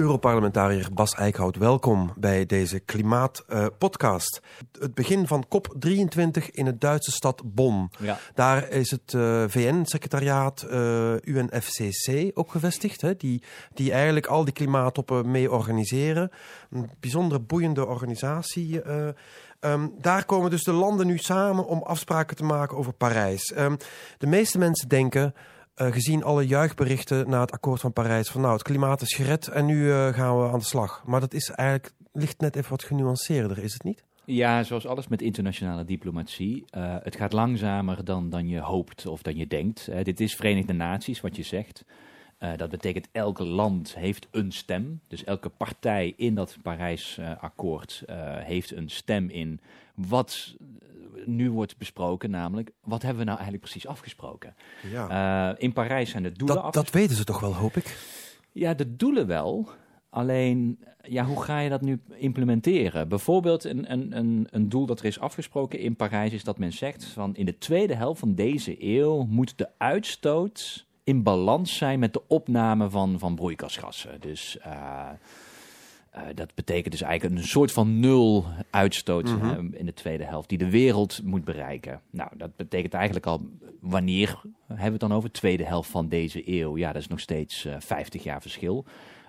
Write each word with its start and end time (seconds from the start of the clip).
Europarlementariër 0.00 0.88
Bas 0.92 1.14
Eickhout, 1.14 1.56
welkom 1.56 2.12
bij 2.16 2.46
deze 2.46 2.78
klimaatpodcast. 2.80 4.40
het 4.78 4.94
begin 4.94 5.26
van 5.26 5.44
COP23 5.44 6.44
in 6.50 6.64
de 6.64 6.78
Duitse 6.78 7.10
stad 7.10 7.42
Bonn. 7.44 7.90
Ja. 7.98 8.18
Daar 8.34 8.68
is 8.68 8.90
het 8.90 9.12
uh, 9.12 9.44
VN-secretariaat 9.48 10.66
uh, 10.70 11.14
UNFCC 11.20 12.30
ook 12.34 12.50
gevestigd, 12.50 13.00
hè, 13.00 13.16
die, 13.16 13.42
die 13.74 13.92
eigenlijk 13.92 14.26
al 14.26 14.44
die 14.44 14.52
klimaattoppen 14.52 15.30
mee 15.30 15.50
organiseren. 15.50 16.30
Een 16.70 16.90
bijzonder 17.00 17.44
boeiende 17.44 17.86
organisatie. 17.86 18.82
Um, 19.60 19.94
daar 20.00 20.24
komen 20.24 20.50
dus 20.50 20.62
de 20.62 20.72
landen 20.72 21.06
nu 21.06 21.18
samen 21.18 21.66
om 21.66 21.82
afspraken 21.82 22.36
te 22.36 22.44
maken 22.44 22.76
over 22.76 22.92
Parijs. 22.92 23.56
Um, 23.56 23.76
de 24.18 24.26
meeste 24.26 24.58
mensen 24.58 24.88
denken, 24.88 25.34
uh, 25.76 25.92
gezien 25.92 26.24
alle 26.24 26.46
juichberichten 26.46 27.30
na 27.30 27.40
het 27.40 27.52
akkoord 27.52 27.80
van 27.80 27.92
Parijs, 27.92 28.28
van 28.28 28.40
nou 28.40 28.52
het 28.52 28.62
klimaat 28.62 29.00
is 29.00 29.14
gered 29.14 29.48
en 29.48 29.66
nu 29.66 29.84
uh, 29.84 30.08
gaan 30.08 30.38
we 30.38 30.48
aan 30.48 30.58
de 30.58 30.64
slag. 30.64 31.02
Maar 31.06 31.20
dat 31.20 31.34
is 31.34 31.50
eigenlijk, 31.50 31.92
ligt 32.12 32.40
net 32.40 32.56
even 32.56 32.70
wat 32.70 32.82
genuanceerder, 32.82 33.58
is 33.58 33.72
het 33.72 33.82
niet? 33.82 34.04
Ja, 34.24 34.62
zoals 34.62 34.86
alles 34.86 35.08
met 35.08 35.22
internationale 35.22 35.84
diplomatie. 35.84 36.64
Uh, 36.76 36.96
het 37.02 37.16
gaat 37.16 37.32
langzamer 37.32 38.04
dan, 38.04 38.30
dan 38.30 38.48
je 38.48 38.60
hoopt 38.60 39.06
of 39.06 39.22
dan 39.22 39.36
je 39.36 39.46
denkt. 39.46 39.88
dit 40.02 40.20
is 40.20 40.34
Verenigde 40.34 40.72
Naties, 40.72 41.20
wat 41.20 41.36
je 41.36 41.42
zegt. 41.42 41.84
Uh, 42.42 42.50
dat 42.56 42.70
betekent 42.70 43.08
elke 43.12 43.44
land 43.44 43.94
heeft 43.94 44.28
een 44.30 44.52
stem. 44.52 45.00
Dus 45.08 45.24
elke 45.24 45.48
partij 45.48 46.12
in 46.16 46.34
dat 46.34 46.56
Parijsakkoord 46.62 48.02
uh, 48.06 48.16
heeft 48.36 48.76
een 48.76 48.90
stem 48.90 49.28
in 49.28 49.60
wat 49.94 50.56
nu 51.24 51.50
wordt 51.50 51.78
besproken, 51.78 52.30
namelijk 52.30 52.70
wat 52.80 53.02
hebben 53.02 53.18
we 53.18 53.24
nou 53.24 53.38
eigenlijk 53.38 53.70
precies 53.70 53.90
afgesproken? 53.90 54.54
Ja. 54.90 55.50
Uh, 55.50 55.54
in 55.58 55.72
Parijs 55.72 56.10
zijn 56.10 56.22
de 56.22 56.32
doelen 56.32 56.62
dat, 56.62 56.72
dat 56.72 56.90
weten 56.90 57.16
ze 57.16 57.24
toch 57.24 57.40
wel, 57.40 57.54
hoop 57.54 57.76
ik? 57.76 57.98
Ja, 58.52 58.74
de 58.74 58.96
doelen 58.96 59.26
wel. 59.26 59.68
Alleen, 60.10 60.78
ja, 61.02 61.24
hoe 61.24 61.42
ga 61.42 61.58
je 61.58 61.68
dat 61.68 61.80
nu 61.80 62.00
implementeren? 62.14 63.08
Bijvoorbeeld 63.08 63.64
een, 63.64 63.92
een, 63.92 64.16
een, 64.16 64.46
een 64.50 64.68
doel 64.68 64.86
dat 64.86 64.98
er 64.98 65.04
is 65.04 65.20
afgesproken 65.20 65.78
in 65.78 65.96
Parijs 65.96 66.32
is 66.32 66.44
dat 66.44 66.58
men 66.58 66.72
zegt 66.72 67.04
van 67.04 67.36
in 67.36 67.44
de 67.44 67.58
tweede 67.58 67.94
helft 67.94 68.20
van 68.20 68.34
deze 68.34 68.84
eeuw 68.84 69.24
moet 69.24 69.58
de 69.58 69.68
uitstoot 69.78 70.86
in 71.10 71.22
balans 71.22 71.76
zijn 71.76 71.98
met 71.98 72.12
de 72.12 72.22
opname 72.26 72.90
van, 72.90 73.18
van 73.18 73.34
broeikasgassen. 73.34 74.20
Dus 74.20 74.58
uh, 74.66 75.08
uh, 76.16 76.22
dat 76.34 76.54
betekent 76.54 76.92
dus 76.92 77.02
eigenlijk 77.02 77.40
een 77.40 77.48
soort 77.48 77.72
van 77.72 78.00
nul 78.00 78.44
uitstoot 78.70 79.28
mm 79.28 79.40
-hmm. 79.40 79.70
uh, 79.72 79.78
in 79.80 79.86
de 79.86 79.94
tweede 79.94 80.24
helft 80.24 80.48
die 80.48 80.58
de 80.58 80.70
wereld 80.70 81.20
moet 81.24 81.44
bereiken. 81.44 82.00
Nou, 82.10 82.30
dat 82.36 82.56
betekent 82.56 82.94
eigenlijk 82.94 83.26
al 83.26 83.48
wanneer 83.80 84.40
hebben 84.66 84.84
we 84.84 84.90
het 84.90 85.00
dan 85.00 85.12
over? 85.12 85.32
Tweede 85.32 85.64
helft 85.64 85.90
van 85.90 86.08
deze 86.08 86.48
eeuw. 86.60 86.76
Ja, 86.76 86.92
dat 86.92 87.02
is 87.02 87.08
nog 87.08 87.20
steeds 87.20 87.64
uh, 87.64 87.74
50 87.78 88.22
jaar 88.22 88.40
verschil. 88.40 88.84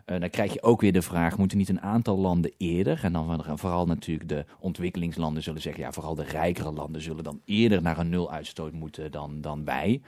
Uh, 0.06 0.20
dan 0.20 0.30
krijg 0.30 0.54
je 0.54 0.64
ook 0.64 0.82
weer 0.82 0.94
de 0.94 1.02
vraag, 1.02 1.38
moeten 1.38 1.58
niet 1.58 1.70
een 1.70 1.82
aantal 1.82 2.18
landen 2.18 2.52
eerder, 2.58 3.00
en 3.04 3.14
dan 3.14 3.44
vooral 3.60 3.86
natuurlijk 3.86 4.30
de 4.30 4.46
ontwikkelingslanden 4.60 5.44
zullen 5.44 5.62
zeggen, 5.62 5.84
ja, 5.84 5.92
vooral 5.92 6.16
de 6.16 6.24
rijkere 6.24 6.72
landen 6.72 7.02
zullen 7.02 7.24
dan 7.24 7.42
eerder 7.46 7.82
naar 7.82 7.98
een 7.98 8.10
nul 8.10 8.32
uitstoot 8.32 8.72
moeten 8.72 9.12
dan, 9.12 9.42
dan 9.42 9.66
wij. 9.66 10.02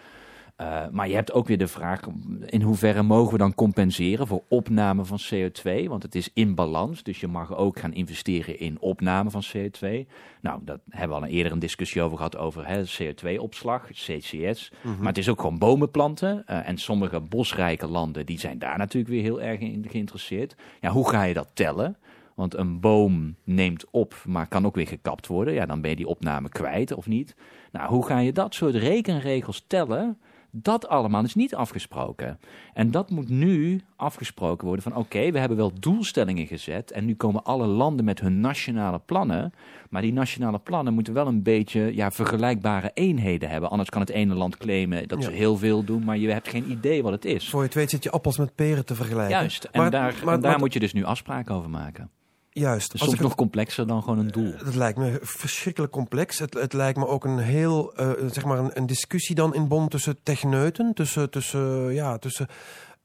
Uh, 0.62 0.84
maar 0.92 1.08
je 1.08 1.16
hebt 1.16 1.32
ook 1.32 1.48
weer 1.48 1.58
de 1.58 1.68
vraag, 1.68 2.00
in 2.46 2.62
hoeverre 2.62 3.04
mogen 3.04 3.32
we 3.32 3.38
dan 3.38 3.56
compenseren 3.56 4.28
voor 4.28 4.44
opname 4.48 5.06
van 5.06 5.20
CO2? 5.34 5.88
Want 5.88 6.04
het 6.04 6.16
is 6.16 6.30
in 6.34 6.56
balans, 6.56 7.04
dus 7.04 7.20
je 7.20 7.28
mag 7.28 7.56
ook 7.56 7.80
gaan 7.80 7.94
investeren 7.94 8.60
in 8.60 8.80
opname 8.80 9.30
van 9.30 9.44
CO2. 9.56 10.08
Nou, 10.42 10.60
daar 10.64 10.78
hebben 10.90 11.18
we 11.18 11.24
al 11.24 11.32
eerder 11.32 11.52
een 11.52 11.60
discussie 11.60 12.02
over 12.02 12.18
gehad 12.18 12.38
over 12.38 12.88
CO2-opslag, 13.00 13.88
CCS. 13.92 14.72
Mm 14.72 14.92
-hmm. 14.92 14.98
Maar 14.98 15.08
het 15.08 15.18
is 15.18 15.30
ook 15.30 15.42
gewoon 15.42 15.58
bomen 15.58 15.92
planten. 15.92 16.44
Uh, 16.48 16.68
en 16.68 16.78
sommige 16.78 17.20
bosrijke 17.20 17.88
landen, 17.88 18.26
die 18.26 18.40
zijn 18.40 18.60
daar 18.60 18.78
natuurlijk 18.78 19.14
weer 19.14 19.24
heel 19.24 19.42
erg 19.42 19.60
in 19.60 19.86
geïnteresseerd. 19.90 20.56
Ja, 20.82 20.90
hoe 20.90 21.10
ga 21.10 21.24
je 21.24 21.34
dat 21.34 21.50
tellen? 21.54 21.98
Want 22.36 22.56
een 22.56 22.80
boom 22.80 23.36
neemt 23.44 23.86
op, 23.92 24.24
maar 24.26 24.48
kan 24.48 24.66
ook 24.66 24.76
weer 24.76 24.88
gekapt 24.88 25.28
worden. 25.28 25.54
Ja, 25.54 25.66
dan 25.66 25.82
ben 25.82 25.90
je 25.90 25.96
die 25.96 26.08
opname 26.08 26.50
kwijt 26.50 26.94
of 26.94 27.08
niet. 27.08 27.36
Nou, 27.72 27.90
hoe 27.90 28.06
ga 28.06 28.20
je 28.20 28.32
dat 28.32 28.54
soort 28.54 28.76
rekenregels 28.76 29.64
tellen? 29.68 30.18
Dat 30.56 30.88
allemaal 30.88 31.24
is 31.24 31.36
niet 31.36 31.56
afgesproken. 31.56 32.40
En 32.74 32.92
dat 32.92 33.10
moet 33.10 33.30
nu 33.30 33.82
afgesproken 33.96 34.66
worden 34.66 34.84
van 34.84 34.92
oké, 34.92 35.02
okay, 35.02 35.32
we 35.32 35.40
hebben 35.40 35.58
wel 35.58 35.72
doelstellingen 35.80 36.48
gezet 36.48 36.92
en 36.92 37.06
nu 37.06 37.16
komen 37.16 37.44
alle 37.44 37.68
landen 37.68 38.06
met 38.06 38.20
hun 38.20 38.40
nationale 38.40 39.00
plannen. 39.00 39.54
Maar 39.90 40.02
die 40.02 40.14
nationale 40.14 40.60
plannen 40.60 40.94
moeten 40.94 41.14
wel 41.14 41.28
een 41.28 41.44
beetje 41.44 41.96
ja, 41.96 42.12
vergelijkbare 42.12 42.92
eenheden 42.94 43.50
hebben. 43.50 43.70
Anders 43.70 43.90
kan 43.90 44.02
het 44.02 44.10
ene 44.10 44.34
land 44.34 44.58
claimen 44.58 45.08
dat 45.08 45.20
ja. 45.20 45.30
ze 45.30 45.32
heel 45.32 45.58
veel 45.58 45.84
doen, 45.84 46.04
maar 46.04 46.18
je 46.18 46.32
hebt 46.32 46.50
geen 46.50 46.72
idee 46.72 47.04
wat 47.04 47.12
het 47.12 47.26
is. 47.26 47.50
Voor 47.50 47.60
je 47.60 47.66
het 47.66 47.76
weet 47.76 47.90
zit 47.90 48.04
je 48.04 48.12
appels 48.12 48.38
met 48.38 48.56
peren 48.56 48.86
te 48.86 48.96
vergelijken. 48.96 49.38
Juist, 49.38 49.64
en 49.64 49.82
maar, 49.82 49.92
daar, 49.92 50.16
maar, 50.24 50.34
en 50.34 50.42
daar 50.42 50.52
maar, 50.52 50.60
moet 50.60 50.74
je 50.74 50.80
dus 50.80 50.94
nu 50.94 51.04
afspraken 51.04 51.56
over 51.56 51.70
maken. 51.70 52.10
Juist. 52.54 52.92
Dus 52.92 53.02
soms 53.02 53.20
nog 53.20 53.36
complexer 53.36 53.88
dan 53.88 54.04
gewoon 54.04 54.20
een 54.20 54.28
doel. 54.28 54.54
Dat 54.64 54.76
lijkt 54.76 54.98
me 54.98 55.20
verschrikkelijk 55.22 55.92
complex. 55.92 56.40
Het, 56.40 56.54
het 56.54 56.74
lijkt 56.74 56.98
me 56.98 57.08
ook 57.08 57.26
een 57.26 57.38
heel, 57.38 58.02
uh, 58.02 58.12
zeg 58.32 58.46
maar 58.46 58.60
een, 58.60 58.72
een, 58.74 58.86
discussie 58.86 59.36
dan 59.36 59.54
in 59.54 59.68
Bonn 59.68 59.88
tussen 59.88 60.18
techneuten, 60.24 60.94
tussen, 60.94 61.30
tussen, 61.30 61.94
ja, 61.94 62.18
tussen 62.18 62.48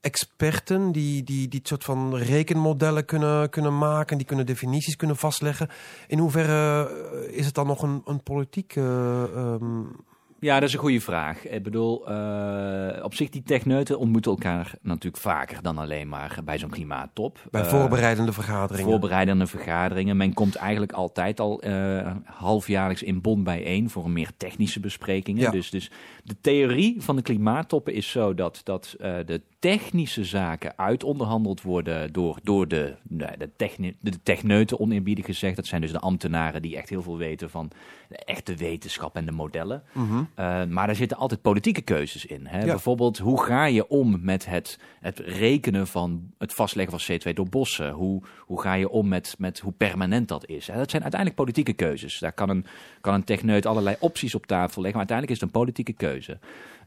experten 0.01 0.93
die, 0.93 1.23
die, 1.23 1.49
die 1.49 1.59
het 1.59 1.69
soort 1.69 1.85
van 1.85 2.17
rekenmodellen 2.17 3.05
kunnen, 3.05 3.51
kunnen 3.51 3.79
maken, 3.79 4.17
die 4.17 4.27
kunnen 4.27 4.47
definities 4.47 4.97
kunnen 4.97 5.17
vastleggen. 5.17 5.69
In 6.07 6.19
hoeverre 6.19 6.91
is 7.31 7.47
het 7.47 7.55
dan 7.55 7.67
nog 7.67 7.83
een, 7.83 8.03
een 8.05 8.23
politiek 8.23 8.77
uh, 8.77 9.23
um, 9.37 9.97
ja, 10.41 10.61
dat 10.61 10.69
is 10.69 10.75
een 10.75 10.81
goede 10.81 11.01
vraag. 11.01 11.49
Ik 11.49 11.63
bedoel, 11.63 12.11
uh, 12.11 13.05
op 13.05 13.15
zich 13.15 13.29
die 13.29 13.43
techneuten 13.43 13.99
ontmoeten 13.99 14.31
elkaar 14.31 14.73
natuurlijk 14.83 15.23
vaker 15.23 15.63
dan 15.63 15.79
alleen 15.79 16.09
maar 16.09 16.39
bij 16.45 16.59
zo'n 16.59 16.71
klimaattop. 16.71 17.39
Bij 17.51 17.63
uh, 17.63 17.69
voorbereidende 17.69 18.33
vergaderingen. 18.33 18.91
Voorbereidende 18.91 19.47
vergaderingen. 19.47 20.17
Men 20.17 20.33
komt 20.33 20.55
eigenlijk 20.55 20.93
altijd 20.93 21.41
al 21.41 21.65
uh, 21.65 22.11
halfjaarlijks 22.25 23.03
in 23.03 23.21
Bonn 23.21 23.43
bijeen 23.43 23.91
voor 23.91 24.11
meer 24.11 24.31
technische 24.37 24.81
besprekingen. 24.81 25.43
Ja. 25.43 25.51
Dus, 25.51 25.71
dus 25.71 25.91
de 26.25 26.37
theorie 26.41 27.03
van 27.03 27.17
de 27.17 27.23
klimaattoppen 27.23 27.95
is 27.95 28.11
zo 28.11 28.35
dat, 28.35 28.61
dat 28.65 28.95
de 28.99 29.41
technische 29.59 30.25
zaken 30.25 30.73
uitonderhandeld 30.77 31.63
worden 31.63 32.13
door, 32.13 32.39
door 32.43 32.69
de, 32.69 32.95
de, 33.03 33.51
techni 33.57 33.97
de 34.01 34.23
techneuten, 34.23 34.81
oneerbiedig 34.81 35.25
gezegd. 35.25 35.57
Dat 35.57 35.67
zijn 35.67 35.81
dus 35.81 35.93
de 35.93 36.01
ambtenaren 36.01 36.63
die 36.63 36.77
echt 36.77 36.89
heel 36.89 37.03
veel 37.03 37.17
weten 37.17 37.51
van 37.51 37.71
de 38.09 38.17
echte 38.17 38.55
wetenschap 38.57 39.17
en 39.17 39.27
de 39.27 39.33
modellen. 39.33 39.83
Mm 39.93 40.09
-hmm. 40.09 40.28
Uh, 40.37 40.65
maar 40.65 40.87
daar 40.87 40.97
zitten 40.97 41.17
altijd 41.17 41.43
politieke 41.43 41.81
keuzes 41.81 42.27
in. 42.27 42.47
Hè? 42.47 42.59
Ja. 42.59 42.65
Bijvoorbeeld, 42.65 43.19
hoe 43.19 43.43
ga 43.43 43.65
je 43.65 43.89
om 43.89 44.19
met 44.21 44.47
het, 44.47 44.79
het 45.01 45.19
rekenen 45.19 45.87
van 45.87 46.31
het 46.39 46.55
vastleggen 46.55 47.01
van 47.01 47.17
CO2 47.17 47.33
door 47.33 47.49
bossen? 47.49 47.91
Hoe, 47.91 48.23
hoe 48.39 48.61
ga 48.61 48.75
je 48.75 48.89
om 48.89 49.09
met, 49.09 49.35
met 49.39 49.59
hoe 49.59 49.73
permanent 49.73 50.29
dat 50.29 50.47
is? 50.47 50.67
Hè? 50.67 50.77
Dat 50.77 50.91
zijn 50.91 51.03
uiteindelijk 51.03 51.41
politieke 51.41 51.73
keuzes. 51.73 52.19
Daar 52.19 52.33
kan 52.33 52.49
een, 52.49 52.65
kan 53.01 53.15
een 53.15 53.25
techneut 53.25 53.67
allerlei 53.67 53.97
opties 54.01 54.35
op 54.35 54.47
tafel 54.47 54.83
leggen, 54.83 54.99
maar 55.01 55.09
uiteindelijk 55.09 55.31
is 55.31 55.41
het 55.41 55.49
een 55.49 55.61
politieke 55.61 55.93
keuze. 55.93 56.39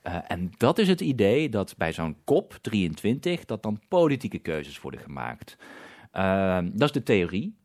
Uh, 0.04 0.18
en 0.28 0.52
dat 0.58 0.78
is 0.78 0.88
het 0.88 1.02
idee 1.02 1.50
dat 1.50 1.76
bij 1.78 1.94
zo'n 1.94 2.16
COP 2.26 2.58
23 2.62 3.46
dat 3.46 3.64
dan 3.64 3.80
politieke 3.88 4.40
keuzes 4.40 4.82
worden 4.82 5.00
gemaakt. 5.00 5.58
Uh, 6.14 6.60
dat 6.74 6.88
is 6.88 6.92
de 6.92 7.04
theorie. 7.04 7.60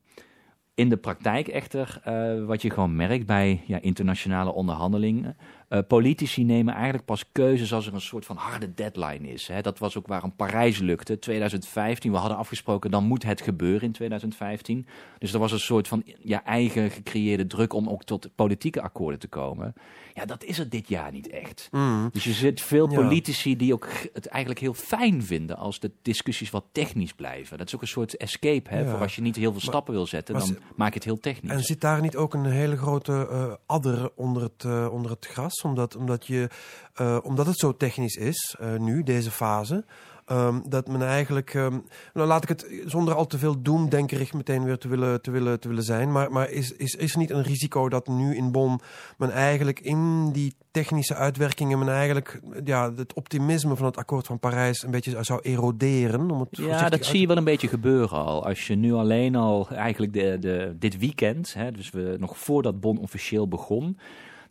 In 0.74 0.88
de 0.88 0.96
praktijk 0.96 1.48
echter, 1.48 2.00
uh, 2.08 2.44
wat 2.44 2.62
je 2.62 2.70
gewoon 2.70 2.96
merkt 2.96 3.26
bij 3.26 3.62
ja, 3.66 3.80
internationale 3.80 4.52
onderhandelingen, 4.52 5.36
uh, 5.68 5.78
politici 5.88 6.44
nemen 6.44 6.74
eigenlijk 6.74 7.04
pas 7.04 7.24
keuzes 7.32 7.72
als 7.72 7.86
er 7.86 7.94
een 7.94 8.00
soort 8.00 8.24
van 8.24 8.36
harde 8.36 8.74
deadline 8.74 9.28
is. 9.28 9.48
Hè. 9.48 9.60
Dat 9.60 9.78
was 9.78 9.96
ook 9.96 10.06
waarom 10.06 10.34
Parijs 10.36 10.78
lukte. 10.78 11.18
2015, 11.18 12.10
we 12.12 12.16
hadden 12.16 12.36
afgesproken, 12.36 12.90
dan 12.90 13.04
moet 13.04 13.22
het 13.22 13.40
gebeuren 13.40 13.82
in 13.82 13.92
2015. 13.92 14.86
Dus 15.18 15.32
er 15.32 15.38
was 15.38 15.52
een 15.52 15.60
soort 15.60 15.88
van 15.88 16.02
ja, 16.18 16.44
eigen 16.44 16.90
gecreëerde 16.90 17.46
druk 17.46 17.72
om 17.72 17.88
ook 17.88 18.04
tot 18.04 18.28
politieke 18.34 18.82
akkoorden 18.82 19.18
te 19.20 19.28
komen. 19.28 19.74
Ja, 20.14 20.24
dat 20.24 20.44
is 20.44 20.58
er 20.58 20.68
dit 20.68 20.88
jaar 20.88 21.12
niet 21.12 21.28
echt. 21.28 21.68
Mm. 21.70 22.08
Dus 22.12 22.24
je 22.24 22.32
ziet 22.32 22.62
veel 22.62 22.90
Ja. 22.90 22.94
politici 22.96 23.56
die 23.56 23.72
ook 23.72 23.88
het 24.12 24.26
eigenlijk 24.26 24.60
heel 24.60 24.74
fijn 24.74 25.22
vinden 25.22 25.56
als 25.56 25.80
de 25.80 25.90
discussies 26.02 26.50
wat 26.50 26.64
technisch 26.72 27.12
blijven. 27.12 27.58
Dat 27.58 27.66
is 27.66 27.74
ook 27.74 27.80
een 27.82 27.88
soort 27.88 28.16
escape, 28.16 28.70
hè, 28.70 28.80
Ja. 28.80 28.90
voor 28.90 29.00
als 29.00 29.14
je 29.14 29.22
niet 29.22 29.36
heel 29.36 29.52
veel 29.52 29.60
stappen 29.60 29.94
wil 29.94 30.06
zetten, 30.06 30.38
dan 30.38 30.58
maak 30.76 30.88
je 30.88 30.94
het 30.94 31.04
heel 31.04 31.20
technisch. 31.20 31.50
En 31.50 31.62
zit 31.62 31.80
daar 31.80 32.00
niet 32.00 32.16
ook 32.16 32.34
een 32.34 32.44
hele 32.44 32.76
grote 32.76 33.28
eh, 33.30 33.54
adder 33.66 34.10
onder 34.14 34.42
het, 34.42 34.64
eh, 34.64 34.88
onder 34.92 35.10
het 35.10 35.26
gras? 35.26 35.55
Omdat, 35.62 35.96
omdat, 35.96 36.26
je, 36.26 36.48
eh, 36.94 37.18
omdat 37.22 37.46
het 37.46 37.58
zo 37.58 37.76
technisch 37.76 38.16
is, 38.16 38.56
eh, 38.58 38.76
nu, 38.76 39.02
deze 39.02 39.30
fase. 39.30 39.84
Ehm, 40.26 40.60
dat 40.68 40.88
men 40.88 41.02
eigenlijk, 41.02 41.54
ehm, 41.54 41.78
nou 42.14 42.26
laat 42.26 42.42
ik 42.42 42.48
het 42.48 42.66
zonder 42.84 43.14
al 43.14 43.26
te 43.26 43.38
veel 43.38 43.62
doemdenkerig 43.62 44.32
meteen 44.32 44.64
weer 44.64 44.78
te 44.78 44.88
willen, 44.88 45.22
te 45.22 45.30
willen, 45.30 45.60
te 45.60 45.68
willen 45.68 45.82
zijn, 45.82 46.12
maar, 46.12 46.32
maar 46.32 46.50
is, 46.50 46.72
is, 46.72 46.94
is 46.94 47.12
er 47.12 47.18
niet 47.18 47.30
een 47.30 47.42
risico 47.42 47.88
dat 47.88 48.06
nu 48.06 48.36
in 48.36 48.52
Bonn 48.52 48.80
men 49.18 49.30
eigenlijk 49.30 49.80
in 49.80 50.32
die 50.32 50.54
technische 50.70 51.14
uitwerkingen 51.14 51.78
men 51.78 51.88
eigenlijk 51.88 52.40
ja, 52.64 52.92
het 52.94 53.12
optimisme 53.12 53.76
van 53.76 53.86
het 53.86 53.96
akkoord 53.96 54.26
van 54.26 54.38
Parijs 54.38 54.82
een 54.82 54.90
beetje 54.90 55.24
zou 55.24 55.40
eroderen? 55.42 56.30
Om 56.30 56.40
het 56.40 56.48
ja, 56.50 56.88
dat 56.88 57.04
zie 57.04 57.20
je 57.20 57.26
wel 57.26 57.36
een 57.36 57.44
beetje 57.44 57.68
gebeuren 57.68 58.24
al. 58.24 58.46
Als 58.46 58.66
je 58.66 58.74
nu 58.74 58.92
alleen 58.92 59.36
al 59.36 59.68
eigenlijk 59.70 60.12
de, 60.12 60.36
de, 60.40 60.76
dit 60.78 60.98
weekend, 60.98 61.54
hè, 61.54 61.72
dus 61.72 61.90
we 61.90 62.16
nog 62.18 62.38
voordat 62.38 62.80
Bonn 62.80 62.98
officieel 62.98 63.48
begon, 63.48 63.98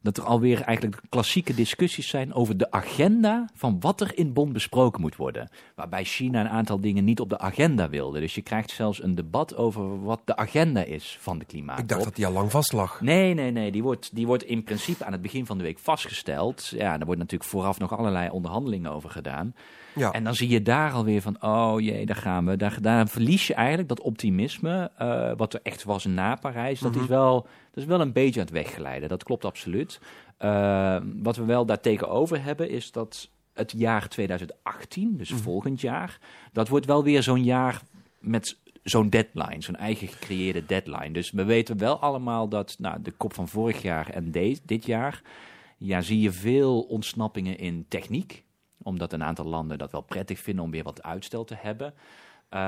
dat 0.06 0.18
er 0.18 0.24
alweer 0.24 0.62
eigenlijk 0.62 1.02
klassieke 1.10 1.54
discussies 1.54 2.08
zijn 2.08 2.34
over 2.34 2.58
de 2.58 2.72
agenda 2.72 3.50
van 3.54 3.80
wat 3.80 4.02
er 4.02 4.18
in 4.18 4.34
Bonn 4.34 4.52
besproken 4.52 5.02
moet 5.02 5.16
worden. 5.16 5.50
Waarbij 5.76 6.04
China 6.04 6.40
een 6.40 6.50
aantal 6.50 6.80
dingen 6.80 7.04
niet 7.04 7.20
op 7.20 7.30
de 7.30 7.40
agenda 7.40 7.90
wilde. 7.90 8.20
Dus 8.20 8.36
je 8.36 8.42
krijgt 8.42 8.72
zelfs 8.72 9.04
een 9.04 9.16
debat 9.16 9.56
over 9.56 10.04
wat 10.04 10.22
de 10.26 10.36
agenda 10.36 10.84
is 10.84 11.18
van 11.22 11.40
de 11.40 11.46
klimaat. 11.46 11.80
Ik 11.80 11.88
dacht 11.88 12.04
dat 12.04 12.16
die 12.16 12.26
al 12.26 12.32
lang 12.32 12.52
vast 12.52 12.74
lag. 12.74 13.02
Nee, 13.02 13.34
nee, 13.34 13.52
nee. 13.52 13.72
Die 13.72 13.84
wordt, 13.84 14.16
die 14.16 14.26
wordt 14.26 14.44
in 14.44 14.64
principe 14.64 15.06
aan 15.06 15.12
het 15.12 15.22
begin 15.22 15.46
van 15.46 15.58
de 15.58 15.64
week 15.64 15.80
vastgesteld. 15.80 16.68
Ja, 16.68 16.98
daar 16.98 17.06
wordt 17.06 17.22
natuurlijk 17.22 17.50
vooraf 17.50 17.80
nog 17.80 17.98
allerlei 17.98 18.30
onderhandelingen 18.30 18.92
over 18.92 19.10
gedaan. 19.10 19.54
Ja. 19.96 20.12
En 20.12 20.24
dan 20.24 20.36
zie 20.36 20.50
je 20.50 20.62
daar 20.62 20.92
alweer 20.92 21.22
van, 21.22 21.38
oh 21.42 21.80
jee, 21.80 22.06
daar 22.06 22.16
gaan 22.16 22.46
we. 22.46 22.58
Daar, 22.58 22.78
daar 22.82 23.08
verlies 23.08 23.48
je 23.48 23.54
eigenlijk 23.54 23.88
dat 23.88 24.02
optimisme, 24.02 24.92
uh, 25.02 25.32
wat 25.38 25.54
er 25.54 25.60
echt 25.64 25.84
was 25.84 26.06
na 26.06 26.36
Parijs. 26.36 26.80
Dat, 26.80 26.96
is 26.96 27.02
mhm. 27.02 27.10
wel, 27.10 27.48
dat 27.76 27.84
is 27.84 27.90
wel 27.90 28.02
een 28.02 28.14
beetje 28.14 28.40
aan 28.40 28.46
het 28.46 28.56
weggeleiden. 28.56 29.10
Dat 29.10 29.24
klopt 29.24 29.46
absoluut. 29.46 30.00
Uh, 30.40 30.98
wat 31.16 31.36
we 31.36 31.46
wel 31.46 31.66
daartegenover 31.66 32.44
hebben, 32.44 32.70
is 32.70 32.92
dat 32.92 33.30
het 33.54 33.74
jaar 33.78 34.08
2018, 34.08 35.18
dus 35.18 35.30
mhm. 35.30 35.40
volgend 35.40 35.82
jaar, 35.82 36.20
dat 36.52 36.68
wordt 36.68 36.86
wel 36.86 37.04
weer 37.04 37.24
zo'n 37.24 37.44
jaar 37.44 37.82
met 38.20 38.58
zo'n 38.84 39.10
deadline, 39.10 39.62
zo'n 39.62 39.76
eigen 39.76 40.08
gecreëerde 40.08 40.66
deadline. 40.66 41.12
Dus 41.12 41.32
we 41.32 41.44
weten 41.44 41.78
wel 41.78 42.00
allemaal 42.00 42.48
dat 42.48 42.76
nou, 42.80 43.02
de 43.02 43.12
kop 43.12 43.34
van 43.34 43.48
vorig 43.48 43.82
jaar 43.82 44.10
en 44.10 44.32
de, 44.32 44.60
dit 44.66 44.86
jaar, 44.86 45.22
ja, 45.78 46.02
zie 46.02 46.20
je 46.20 46.32
veel 46.32 46.82
ontsnappingen 46.82 47.58
in 47.58 47.86
techniek 47.88 48.44
omdat 48.86 49.14
een 49.14 49.24
aantal 49.24 49.46
landen 49.46 49.78
dat 49.78 49.92
wel 49.92 50.02
prettig 50.02 50.40
vinden 50.40 50.64
om 50.64 50.72
weer 50.72 50.84
wat 50.84 51.04
uitstel 51.04 51.44
te 51.44 51.56
hebben. 51.58 51.94
Uh, 52.56 52.62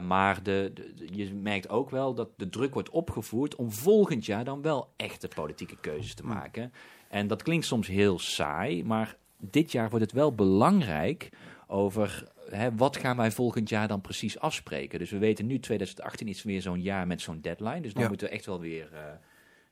maar 0.00 0.42
de, 0.42 0.72
je 1.12 1.34
merkt 1.34 1.68
ook 1.68 1.90
wel 1.90 2.14
dat 2.14 2.28
de 2.36 2.48
druk 2.48 2.74
wordt 2.74 2.90
opgevoerd 2.90 3.54
om 3.54 3.72
volgend 3.72 4.26
jaar 4.26 4.44
dan 4.44 4.62
wel 4.62 4.92
echte 4.96 5.28
politieke 5.28 5.76
keuzes 5.80 6.14
te 6.14 6.26
maken. 6.26 6.72
En 7.08 7.26
dat 7.26 7.42
klinkt 7.42 7.66
soms 7.66 7.86
heel 7.86 8.18
saai, 8.18 8.84
maar 8.84 9.16
dit 9.36 9.72
jaar 9.72 9.90
wordt 9.90 10.04
het 10.04 10.14
wel 10.14 10.34
belangrijk 10.34 11.28
over 11.66 12.24
hè, 12.50 12.74
wat 12.74 12.96
gaan 12.96 13.16
wij 13.16 13.30
volgend 13.30 13.68
jaar 13.68 13.88
dan 13.88 14.00
precies 14.00 14.38
afspreken. 14.38 14.98
Dus 14.98 15.10
we 15.10 15.18
weten 15.18 15.46
nu 15.46 15.58
2018 15.58 16.28
is 16.28 16.42
weer 16.42 16.62
zo'n 16.62 16.82
jaar 16.82 17.06
met 17.06 17.20
zo'n 17.20 17.40
deadline. 17.40 17.80
Dus 17.80 17.94
dan 17.94 18.08
moeten 18.08 18.26
we 18.26 18.32
echt 18.32 18.46
wel 18.46 18.60
weer... 18.60 18.88
Uh, 18.92 18.98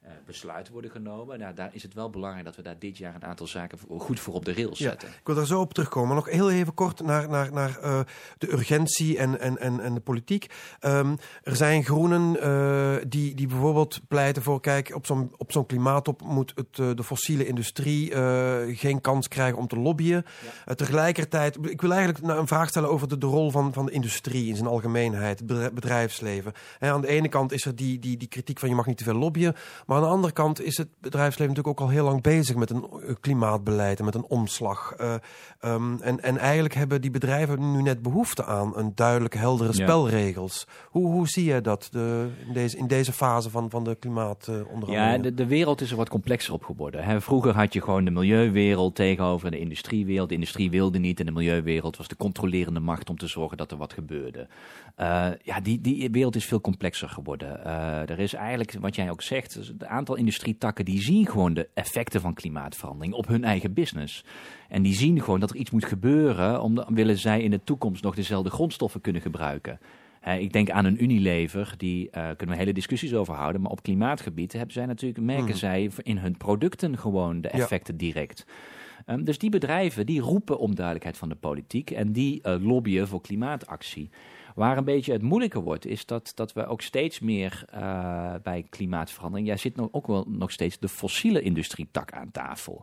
uh, 0.05 0.11
besluiten 0.27 0.73
worden 0.73 0.91
genomen. 0.91 1.39
Nou, 1.39 1.55
daar 1.55 1.71
is 1.73 1.83
het 1.83 1.95
wel 1.95 2.11
belangrijk 2.11 2.45
dat 2.45 2.57
we 2.57 2.63
daar 2.63 2.79
dit 2.79 2.99
jaar 2.99 3.15
een 3.15 3.25
aantal 3.25 3.47
zaken 3.47 3.79
goed 3.99 4.21
voor 4.21 4.35
op 4.35 4.45
de 4.45 4.55
rails 4.55 4.79
zetten. 4.79 5.09
ik 5.09 5.21
wil 5.25 5.35
daar 5.35 5.47
zo 5.47 5.61
op 5.61 5.75
terugkomen. 5.75 6.09
Maar 6.09 6.17
nog 6.17 6.31
heel 6.31 6.51
even 6.51 6.75
kort 6.75 7.01
naar, 7.01 7.29
naar, 7.29 7.53
naar 7.53 7.79
uh, 7.85 8.01
de 8.39 8.53
urgentie 8.53 9.19
en, 9.19 9.41
en, 9.41 9.59
en, 9.59 9.81
en 9.81 9.95
de 9.95 10.01
politiek. 10.01 10.55
Um, 10.81 11.17
er 11.43 11.57
zijn 11.57 11.85
groenen 11.85 12.37
uh, 12.37 12.97
die, 13.09 13.35
die 13.35 13.47
bijvoorbeeld 13.47 14.01
pleiten 14.09 14.43
voor... 14.43 14.61
kijk, 14.61 14.95
op 14.95 15.07
zo'n 15.07 15.33
op 15.37 15.53
zo'n 15.53 15.67
klimaattop 15.67 16.23
moet 16.23 16.53
het, 16.55 16.97
de 16.97 17.05
fossiele 17.05 17.47
industrie 17.47 18.13
geen 18.77 19.01
kans 19.01 19.29
krijgen 19.29 19.59
om 19.59 19.67
te 19.67 19.79
lobbyen. 19.79 20.25
Ja. 20.67 20.75
tegelijkertijd, 20.75 21.57
ik 21.71 21.81
wil 21.81 21.93
eigenlijk 21.93 22.25
nou 22.25 22.41
een 22.41 22.47
vraag 22.47 22.69
stellen 22.69 22.91
over 22.91 23.09
de, 23.09 23.19
de 23.19 23.27
rol 23.27 23.51
van, 23.51 23.73
van 23.73 23.87
de 23.87 23.93
industrie 23.93 24.49
in 24.49 24.57
zijn 24.57 24.69
algemeenheid, 24.69 25.39
het 25.39 25.75
bedrijfsleven. 25.75 26.53
aan 26.79 27.01
de 27.01 27.09
ene 27.09 27.29
kant 27.29 27.53
is 27.53 27.65
er 27.65 27.77
die, 27.77 27.99
die, 27.99 28.17
die 28.17 28.29
kritiek 28.29 28.59
van 28.59 28.69
je 28.69 28.75
mag 28.75 28.87
niet 28.87 28.99
te 28.99 29.05
veel 29.05 29.15
lobbyen... 29.15 29.55
Maar 29.91 29.99
aan 29.99 30.05
de 30.05 30.11
andere 30.11 30.33
kant 30.33 30.61
is 30.63 30.77
het 30.77 30.89
bedrijfsleven 31.01 31.55
natuurlijk 31.55 31.81
ook 31.81 31.87
al 31.87 31.93
heel 31.93 32.05
lang 32.05 32.23
bezig 32.23 32.57
met 32.57 32.71
een 32.71 32.85
eh, 32.85 33.15
klimaatbeleid 33.21 33.99
en 33.99 34.05
met 34.05 34.15
een 34.15 34.27
omslag. 34.29 34.95
Uh, 35.01 35.15
um, 35.65 36.01
en, 36.01 36.23
en 36.23 36.39
eigenlijk 36.39 36.75
hebben 36.75 37.01
die 37.01 37.11
bedrijven 37.11 37.73
nu 37.73 37.83
net 37.83 38.03
behoefte 38.03 38.45
aan 38.45 38.77
een 38.77 38.93
duidelijke, 38.95 39.39
heldere 39.39 39.73
spelregels. 39.73 40.67
Hoe, 40.87 41.07
hoe 41.07 41.29
zie 41.29 41.45
je 41.45 41.61
dat 41.61 41.89
de, 41.91 42.29
in, 42.47 42.53
deze, 42.53 42.77
in 42.77 42.87
deze 42.87 43.13
fase 43.13 43.51
van, 43.51 43.71
van 43.71 43.85
de 43.85 43.95
klimaatonderhandelingen? 43.95 45.13
ja, 45.13 45.19
de, 45.19 45.35
de 45.35 45.47
wereld 45.47 45.81
is 45.81 45.91
er 45.91 45.97
wat 45.97 46.09
complexer 46.09 46.55
op 46.55 46.65
geworden. 46.65 47.05
Hè. 47.05 47.21
Vroeger 47.21 47.55
had 47.55 47.73
je 47.73 47.83
gewoon 47.83 48.05
de 48.05 48.11
milieuwereld 48.11 48.95
tegenover 48.95 49.51
de 49.51 49.59
industriewereld. 49.59 50.29
De 50.29 50.35
industrie 50.35 50.71
wilde 50.71 50.99
niet 50.99 51.21
en 51.21 51.27
de 51.27 51.33
milieuwereld 51.33 51.97
was 51.97 52.09
de 52.09 52.17
controlerende 52.17 52.81
macht 52.81 53.11
om 53.11 53.19
te 53.19 53.27
zorgen 53.27 53.57
dat 53.57 53.71
er 53.71 53.77
wat 53.77 53.93
gebeurde. 53.93 54.49
Uh, 55.01 55.27
ja, 55.43 55.61
die, 55.61 55.81
die 55.81 56.11
wereld 56.11 56.37
is 56.37 56.45
veel 56.45 56.61
complexer 56.61 57.09
geworden. 57.09 57.61
Uh, 57.67 58.11
er 58.11 58.19
is 58.19 58.35
eigenlijk, 58.35 58.77
wat 58.81 58.95
jij 58.95 59.11
ook 59.11 59.23
zegt, 59.23 59.73
een 59.83 59.89
aantal 59.89 60.15
industrietakken 60.15 60.85
die 60.85 61.03
zien 61.03 61.27
gewoon 61.27 61.55
de 61.55 61.69
effecten 61.75 62.21
van 62.21 62.35
klimaatverandering 62.35 63.15
op 63.15 63.27
hun 63.27 63.45
eigen 63.45 63.73
business. 63.73 64.25
En 64.69 64.83
die 64.83 64.95
zien 64.95 65.23
gewoon 65.23 65.41
dat 65.41 65.51
er 65.51 65.57
iets 65.57 65.71
moet 65.71 65.85
gebeuren, 65.85 66.63
om 66.63 66.85
willen 66.89 67.19
zij 67.19 67.43
in 67.43 67.51
de 67.51 67.65
toekomst 67.65 68.03
nog 68.03 68.15
dezelfde 68.15 68.51
grondstoffen 68.51 69.01
kunnen 69.01 69.23
gebruiken. 69.23 69.81
ik 70.39 70.53
denk 70.53 70.71
aan 70.71 70.85
een 70.85 71.03
Unilever, 71.03 71.75
die 71.77 72.07
uh, 72.07 72.11
kunnen 72.13 72.57
we 72.57 72.63
hele 72.63 72.73
discussies 72.73 73.15
over 73.15 73.35
houden. 73.35 73.61
Maar 73.61 73.71
op 73.71 73.83
klimaatgebied 73.83 74.53
hebben 74.53 74.73
zij 74.73 74.87
natuurlijk, 74.87 75.25
merken 75.25 75.45
hmm. 75.45 75.55
zij 75.55 75.91
in 76.03 76.19
hun 76.19 76.37
producten 76.37 76.99
gewoon 76.99 77.41
de 77.41 77.49
effecten 77.49 77.97
direct. 77.97 78.47
Um, 79.07 79.25
dus 79.25 79.39
die 79.39 79.51
bedrijven 79.51 80.07
die 80.07 80.21
roepen 80.21 80.59
om 80.59 80.75
duidelijkheid 80.75 81.17
van 81.17 81.29
de 81.29 81.35
politiek 81.35 81.91
en 81.91 82.13
die 82.13 82.41
uh, 82.43 82.55
lobbyen 82.61 83.09
voor 83.09 83.21
klimaatactie. 83.21 84.11
Waar 84.61 84.77
een 84.77 84.85
beetje 84.85 85.13
het 85.13 85.23
moeilijker 85.23 85.61
wordt, 85.61 85.87
is 85.87 86.07
dat, 86.07 86.33
dat 86.35 86.53
we 86.53 86.67
ook 86.67 86.83
steeds 86.83 87.21
meer 87.21 87.65
uh, 87.75 88.35
bij 88.43 88.67
klimaatverandering. 88.71 89.49
Jij 89.49 89.57
zit 89.57 89.77
nog, 89.77 89.89
ook 89.91 90.07
wel 90.07 90.25
nog 90.29 90.51
steeds 90.51 90.79
de 90.79 90.89
fossiele 90.89 91.43
industrietak 91.43 92.13
aan 92.13 92.31
tafel. 92.31 92.83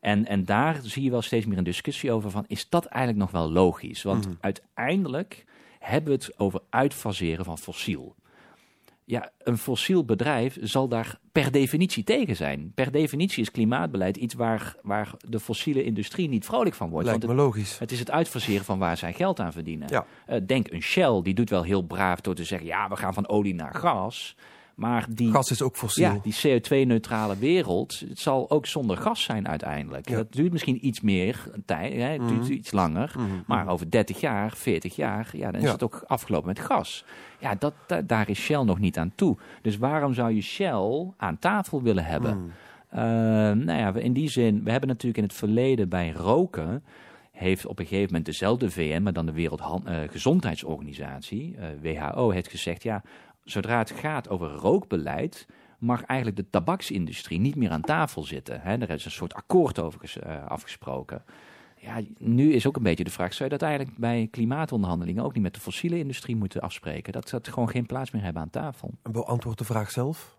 En, 0.00 0.26
en 0.26 0.44
daar 0.44 0.80
zie 0.82 1.02
je 1.02 1.10
wel 1.10 1.22
steeds 1.22 1.46
meer 1.46 1.58
een 1.58 1.64
discussie 1.64 2.12
over 2.12 2.30
van, 2.30 2.44
is 2.46 2.68
dat 2.68 2.84
eigenlijk 2.84 3.24
nog 3.24 3.42
wel 3.42 3.50
logisch? 3.52 4.02
Want 4.02 4.26
mhm. 4.26 4.34
uiteindelijk 4.40 5.44
hebben 5.78 6.18
we 6.18 6.24
het 6.24 6.38
over 6.38 6.60
uitfaseren 6.70 7.44
van 7.44 7.58
fossiel. 7.58 8.14
Ja, 9.06 9.30
een 9.38 9.58
fossiel 9.58 10.04
bedrijf 10.04 10.58
zal 10.60 10.88
daar 10.88 11.18
per 11.32 11.52
definitie 11.52 12.04
tegen 12.04 12.36
zijn. 12.36 12.72
Per 12.74 12.92
definitie 12.92 13.42
is 13.42 13.50
klimaatbeleid 13.50 14.16
iets 14.16 14.34
waar, 14.34 14.76
waar 14.82 15.10
de 15.28 15.40
fossiele 15.40 15.84
industrie 15.84 16.28
niet 16.28 16.44
vrolijk 16.44 16.74
van 16.74 16.90
wordt. 16.90 17.06
Lijkt 17.06 17.24
want 17.24 17.36
me 17.36 17.42
logisch. 17.42 17.78
Het 17.78 17.92
is 17.92 17.98
het 17.98 18.10
uitfaseren 18.10 18.64
van 18.64 18.78
waar 18.78 18.96
zij 18.96 19.12
geld 19.12 19.40
aan 19.40 19.52
verdienen. 19.52 19.88
Ja. 19.90 20.06
Uh, 20.28 20.36
denk 20.46 20.70
een 20.70 20.82
Shell, 20.82 21.20
die 21.22 21.34
doet 21.34 21.50
wel 21.50 21.62
heel 21.62 21.82
braaf 21.82 22.20
door 22.20 22.34
te 22.34 22.44
zeggen... 22.44 22.66
ja, 22.68 22.88
we 22.88 22.96
gaan 22.96 23.14
van 23.14 23.28
olie 23.28 23.54
naar 23.54 23.74
gas... 23.74 24.36
Maar 24.74 25.06
die, 25.08 25.30
gas 25.30 25.50
is 25.50 25.62
ook 25.62 25.76
fossiel. 25.76 26.12
Ja, 26.12 26.20
die 26.22 26.60
CO2-neutrale 26.60 27.38
wereld, 27.38 28.00
het 28.08 28.18
zal 28.18 28.50
ook 28.50 28.66
zonder 28.66 28.96
gas 28.96 29.22
zijn 29.22 29.48
uiteindelijk. 29.48 30.10
Dat 30.10 30.32
duurt 30.32 30.52
misschien 30.52 30.86
iets 30.86 31.00
meer 31.00 31.50
tijd, 31.64 31.92
hè, 31.92 32.08
het 32.08 32.28
duurt 32.28 32.42
mhm. 32.42 32.52
iets 32.52 32.72
langer. 32.72 33.12
Mhm. 33.16 33.26
Maar 33.46 33.68
over 33.68 33.90
30 33.90 34.20
jaar, 34.20 34.52
40 34.56 34.96
jaar, 34.96 35.28
ja, 35.32 35.50
dan 35.50 35.60
is 35.60 35.70
het 35.70 35.82
ook 35.82 36.04
afgelopen 36.06 36.48
met 36.48 36.58
gas. 36.58 37.04
Ja, 37.38 37.54
dat, 37.58 37.74
daar 38.06 38.28
is 38.28 38.38
Shell 38.38 38.62
nog 38.62 38.78
niet 38.78 38.98
aan 38.98 39.12
toe. 39.14 39.36
Dus 39.62 39.76
waarom 39.76 40.14
zou 40.14 40.34
je 40.34 40.40
Shell 40.40 41.12
aan 41.16 41.38
tafel 41.38 41.82
willen 41.82 42.04
hebben? 42.04 42.38
Mm. 42.38 42.50
Uh, 42.94 43.00
nou 43.64 43.78
ja, 43.78 43.94
in 43.94 44.12
die 44.12 44.30
zin, 44.30 44.64
we 44.64 44.70
hebben 44.70 44.88
natuurlijk 44.88 45.18
in 45.18 45.24
het 45.24 45.34
verleden 45.34 45.88
bij 45.88 46.10
roken 46.10 46.82
heeft 47.34 47.66
op 47.66 47.78
een 47.78 47.86
gegeven 47.86 48.06
moment 48.06 48.26
dezelfde 48.26 48.70
VN, 48.70 49.02
maar 49.02 49.12
dan 49.12 49.26
de 49.26 49.32
Wereldgezondheidsorganisatie, 49.32 51.56
uh, 51.58 51.66
WHO, 51.82 52.30
heeft 52.30 52.50
gezegd, 52.50 52.82
ja, 52.82 53.02
zodra 53.44 53.78
het 53.78 53.90
gaat 53.90 54.28
over 54.28 54.50
rookbeleid, 54.50 55.46
mag 55.78 56.02
eigenlijk 56.04 56.38
de 56.38 56.50
tabaksindustrie 56.50 57.40
niet 57.40 57.56
meer 57.56 57.70
aan 57.70 57.80
tafel 57.80 58.22
zitten. 58.22 58.60
Hè? 58.60 58.76
Er 58.76 58.90
is 58.90 59.04
een 59.04 59.10
soort 59.10 59.34
akkoord 59.34 59.78
over 59.78 60.14
uh, 60.26 60.46
afgesproken. 60.46 61.22
Ja, 61.80 62.00
nu 62.18 62.52
is 62.52 62.66
ook 62.66 62.76
een 62.76 62.82
beetje 62.82 63.04
de 63.04 63.10
vraag, 63.10 63.32
zou 63.32 63.50
je 63.50 63.58
dat 63.58 63.68
eigenlijk 63.68 63.98
bij 63.98 64.28
klimaatonderhandelingen 64.30 65.24
ook 65.24 65.34
niet 65.34 65.42
met 65.42 65.54
de 65.54 65.60
fossiele 65.60 65.98
industrie 65.98 66.36
moeten 66.36 66.60
afspreken? 66.60 67.12
Dat 67.12 67.28
ze 67.28 67.40
gewoon 67.42 67.68
geen 67.68 67.86
plaats 67.86 68.10
meer 68.10 68.22
hebben 68.22 68.42
aan 68.42 68.50
tafel. 68.50 68.90
En 69.02 69.12
beantwoord 69.12 69.58
de 69.58 69.64
vraag 69.64 69.90
zelf? 69.90 70.36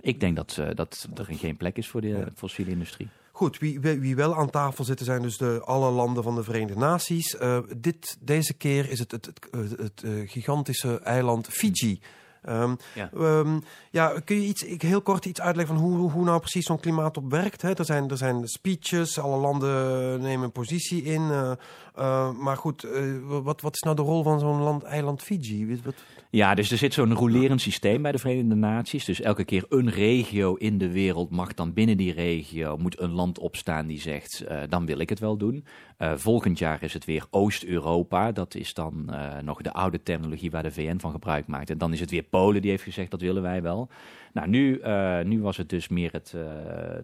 Ik 0.00 0.20
denk 0.20 0.36
dat, 0.36 0.56
uh, 0.60 0.68
dat 0.74 1.08
er 1.14 1.24
geen 1.24 1.56
plek 1.56 1.76
is 1.76 1.88
voor 1.88 2.00
de 2.00 2.32
fossiele 2.34 2.70
industrie. 2.70 3.08
Goed, 3.32 3.58
wie, 3.58 3.80
wie, 3.80 4.16
wel 4.16 4.36
aan 4.36 4.50
tafel 4.50 4.84
zitten 4.84 5.06
zijn 5.06 5.22
dus 5.22 5.36
de, 5.36 5.62
alle 5.64 5.90
landen 5.90 6.22
van 6.22 6.34
de 6.34 6.42
Verenigde 6.42 6.80
Naties. 6.80 7.34
Uh, 7.34 7.58
dit, 7.76 8.16
deze 8.20 8.54
keer 8.54 8.90
is 8.90 8.98
het 8.98 9.10
het, 9.10 9.26
het, 9.26 9.48
het, 9.50 9.78
het 9.78 10.30
gigantische 10.30 11.00
eiland 11.00 11.46
Fiji 11.46 12.00
Ehm, 12.42 12.74
Ja. 12.94 13.10
ehm, 13.16 13.58
ja, 13.90 14.20
kun 14.24 14.36
je 14.40 14.46
iets, 14.46 14.62
ik, 14.62 14.82
heel 14.82 15.02
kort 15.02 15.24
iets 15.24 15.40
uitleggen 15.40 15.76
van 15.76 15.84
hoe, 15.84 16.10
hoe 16.10 16.24
nou 16.24 16.38
precies 16.40 16.64
zo'n 16.66 16.80
klimaatop 16.80 17.30
werkt? 17.30 17.62
Hè? 17.62 17.72
Er, 17.74 17.84
zijn, 17.84 18.10
er 18.10 18.16
zijn 18.16 18.46
speeches, 18.48 19.18
alle 19.18 19.36
landen 19.36 20.20
nemen 20.20 20.44
een 20.44 20.52
positie 20.52 21.02
in. 21.02 21.30
eh, 21.30 21.52
eh, 21.94 22.30
maar 22.38 22.56
goed, 22.56 22.84
eh, 22.84 23.02
wat, 23.26 23.60
wat 23.60 23.74
is 23.74 23.80
nou 23.80 23.96
de 23.96 24.02
rol 24.02 24.22
van 24.22 24.40
zo'n 24.40 24.60
land, 24.62 24.82
eiland 24.82 25.22
Fiji? 25.22 25.66
Wat- 25.68 25.84
wat- 25.84 25.94
Ja, 26.30 26.54
dus 26.54 26.70
er 26.70 26.78
zit 26.78 26.94
zo'n 26.94 27.14
rolerend 27.14 27.60
systeem 27.60 28.02
bij 28.02 28.12
de 28.12 28.18
Verenigde 28.18 28.54
Naties. 28.54 29.04
Dus 29.04 29.20
elke 29.20 29.44
keer 29.44 29.64
een 29.68 29.90
regio 29.90 30.54
in 30.54 30.78
de 30.78 30.90
wereld 30.92 31.30
mag 31.30 31.54
dan 31.54 31.72
binnen 31.72 31.96
die 31.96 32.12
regio... 32.12 32.76
moet 32.76 33.00
een 33.00 33.12
land 33.12 33.38
opstaan 33.38 33.86
die 33.86 34.00
zegt, 34.00 34.44
dan 34.68 34.86
wil 34.86 34.98
ik 34.98 35.08
het 35.08 35.18
wel 35.18 35.36
doen. 35.36 35.64
Eh, 35.98 36.12
volgend 36.16 36.58
jaar 36.58 36.82
is 36.82 36.92
het 36.92 37.04
weer 37.04 37.26
Oost-Europa. 37.30 38.32
Dat 38.32 38.54
is 38.54 38.74
dan 38.74 39.10
eh, 39.12 39.38
nog 39.42 39.62
de 39.62 39.72
oude 39.72 40.02
terminologie 40.02 40.50
waar 40.50 40.62
de 40.62 40.70
VN 40.70 40.98
van 40.98 41.10
gebruik 41.10 41.46
maakt. 41.46 41.70
En 41.70 41.78
dan 41.78 41.92
is 41.92 42.00
het 42.00 42.10
weer 42.10 42.22
Polen 42.22 42.62
die 42.62 42.70
heeft 42.70 42.82
gezegd, 42.82 43.10
dat 43.10 43.20
willen 43.20 43.42
wij 43.42 43.62
wel. 43.62 43.88
Nou, 44.38 44.50
nu, 44.50 44.78
eh, 44.78 45.20
nu 45.20 45.40
was 45.40 45.56
het 45.56 45.68
dus 45.68 45.88
meer 45.88 46.12
het, 46.12 46.32
eh, 46.34 46.42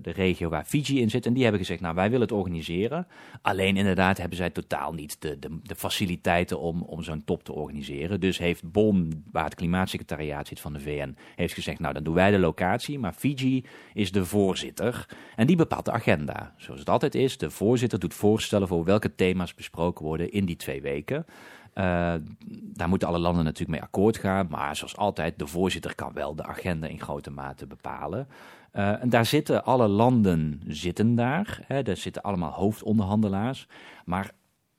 de 0.03 0.11
regio 0.11 0.49
waar 0.49 0.65
Fiji 0.65 1.01
in 1.01 1.11
zit. 1.11 1.27
En 1.27 1.33
die 1.33 1.43
hebben 1.43 1.61
gezegd, 1.61 1.81
nou, 1.81 1.95
wij 1.95 2.11
willen 2.11 2.21
het 2.21 2.33
organiseren. 2.33 3.07
Alleen 3.43 3.77
inderdaad 3.77 4.19
hebben 4.19 4.37
zij 4.37 4.51
totaal 4.51 4.93
niet 4.93 5.17
de, 5.21 5.39
de, 5.39 5.75
faciliteiten 5.75 6.61
om, 6.61 6.83
om 6.83 7.03
zo'n 7.03 7.25
top 7.25 7.45
te 7.45 7.53
organiseren. 7.53 8.21
Dus 8.21 8.39
heeft 8.39 8.73
Bonn, 8.73 9.25
waar 9.33 9.45
het 9.45 9.55
klimaatsecretariaat 9.55 10.47
zit 10.49 10.61
van 10.61 10.73
de 10.73 10.81
VN, 10.81 11.17
heeft 11.35 11.55
gezegd, 11.55 11.79
nou, 11.79 11.95
dan 11.95 12.05
doen 12.05 12.15
wij 12.15 12.31
de 12.31 12.39
locatie. 12.39 12.99
Maar 12.99 13.13
Fiji 13.13 13.65
is 13.95 14.13
de 14.13 14.25
voorzitter 14.25 15.09
en 15.37 15.47
die 15.47 15.57
bepaalt 15.57 15.85
de 15.85 15.93
agenda. 15.93 16.55
Zoals 16.57 16.81
het 16.81 16.89
altijd 16.89 17.15
is, 17.15 17.39
de 17.39 17.51
voorzitter 17.51 17.99
doet 17.99 18.15
voorstellen 18.15 18.69
voor 18.69 18.85
welke 18.85 19.15
thema's 19.15 19.55
besproken 19.55 20.05
worden 20.05 20.33
in 20.33 20.45
die 20.45 20.57
twee 20.57 20.83
weken. 20.83 21.27
Eh, 21.75 22.15
daar 22.49 22.89
moeten 22.89 23.09
alle 23.09 23.19
landen 23.19 23.45
natuurlijk 23.45 23.71
mee 23.71 23.83
akkoord 23.83 24.19
gaan. 24.19 24.47
Maar 24.51 24.77
zoals 24.77 24.97
altijd, 24.97 25.39
de 25.39 25.47
voorzitter 25.47 25.95
kan 25.95 26.13
wel 26.13 26.35
de 26.35 26.45
agenda 26.45 26.87
in 26.87 27.01
grote 27.01 27.31
mate 27.31 27.67
bepalen. 27.67 28.29
Eh, 28.71 29.03
en 29.03 29.09
daar 29.09 29.27
zitten 29.27 29.65
alle 29.65 29.89
landen 29.89 30.61
zitten 30.67 31.15
daar. 31.15 31.61
Hè, 31.67 31.83
daar 31.83 31.97
zitten 31.97 32.23
allemaal 32.23 32.53
hoofdonderhandelaars. 32.53 33.67
Maar 34.05 34.31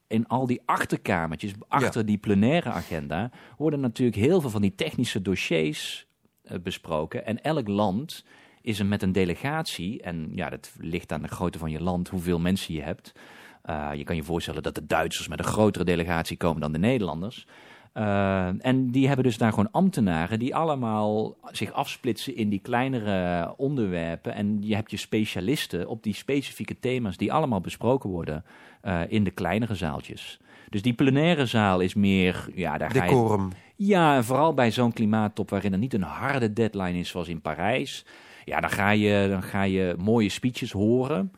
in 0.06 0.26
al 0.26 0.46
die 0.46 0.62
achterkamertjes, 0.64 1.52
achter 1.68 2.06
die 2.06 2.18
plenaire 2.18 2.70
agenda, 2.70 3.30
worden 3.56 3.80
natuurlijk 3.80 4.16
heel 4.16 4.40
veel 4.40 4.50
van 4.50 4.62
die 4.62 4.74
technische 4.74 5.22
dossiers 5.22 6.06
eh, 6.42 6.58
besproken. 6.58 7.26
En 7.26 7.42
elk 7.42 7.68
land 7.68 8.24
is 8.60 8.78
er 8.78 8.86
met 8.86 9.02
een 9.02 9.12
delegatie. 9.12 10.02
En 10.02 10.30
ja, 10.34 10.50
dat 10.50 10.72
ligt 10.78 11.12
aan 11.12 11.22
de 11.22 11.28
grootte 11.28 11.58
van 11.58 11.70
je 11.70 11.82
land, 11.82 12.08
hoeveel 12.08 12.38
mensen 12.38 12.74
je 12.74 12.82
hebt. 12.82 13.12
Uh, 13.70 13.90
je 13.94 14.04
kan 14.04 14.16
je 14.16 14.22
voorstellen 14.22 14.62
dat 14.62 14.74
de 14.74 14.86
Duitsers 14.86 15.28
met 15.28 15.38
een 15.38 15.44
grotere 15.44 15.84
delegatie 15.84 16.36
komen 16.36 16.60
dan 16.60 16.72
de 16.72 16.78
Nederlanders. 16.78 17.46
Uh, 17.94 18.66
en 18.66 18.90
die 18.90 19.06
hebben 19.06 19.24
dus 19.24 19.38
daar 19.38 19.50
gewoon 19.50 19.70
ambtenaren 19.70 20.38
die 20.38 20.54
allemaal 20.54 21.36
zich 21.50 21.72
afsplitsen 21.72 22.36
in 22.36 22.48
die 22.48 22.60
kleinere 22.60 23.54
onderwerpen. 23.56 24.34
En 24.34 24.58
je 24.60 24.74
hebt 24.74 24.90
je 24.90 24.96
specialisten 24.96 25.88
op 25.88 26.02
die 26.02 26.14
specifieke 26.14 26.78
thema's 26.78 27.16
die 27.16 27.32
allemaal 27.32 27.60
besproken 27.60 28.10
worden 28.10 28.44
uh, 28.84 29.00
in 29.08 29.24
de 29.24 29.30
kleinere 29.30 29.74
zaaltjes. 29.74 30.40
Dus 30.70 30.82
die 30.82 30.94
plenaire 30.94 31.46
zaal 31.46 31.80
is 31.80 31.94
meer... 31.94 32.48
Ja, 32.54 32.78
daar 32.78 32.92
Decorum. 32.92 33.50
Ga 33.50 33.56
je, 33.76 33.86
ja, 33.86 34.16
en 34.16 34.24
vooral 34.24 34.54
bij 34.54 34.70
zo'n 34.70 34.92
klimaattop 34.92 35.50
waarin 35.50 35.72
er 35.72 35.78
niet 35.78 35.94
een 35.94 36.02
harde 36.02 36.52
deadline 36.52 36.98
is 36.98 37.08
zoals 37.08 37.28
in 37.28 37.40
Parijs. 37.40 38.04
Ja, 38.44 38.60
dan 38.60 38.70
ga 38.70 38.90
je, 38.90 39.26
dan 39.30 39.42
ga 39.42 39.62
je 39.62 39.94
mooie 39.98 40.28
speeches 40.28 40.72
horen... 40.72 41.32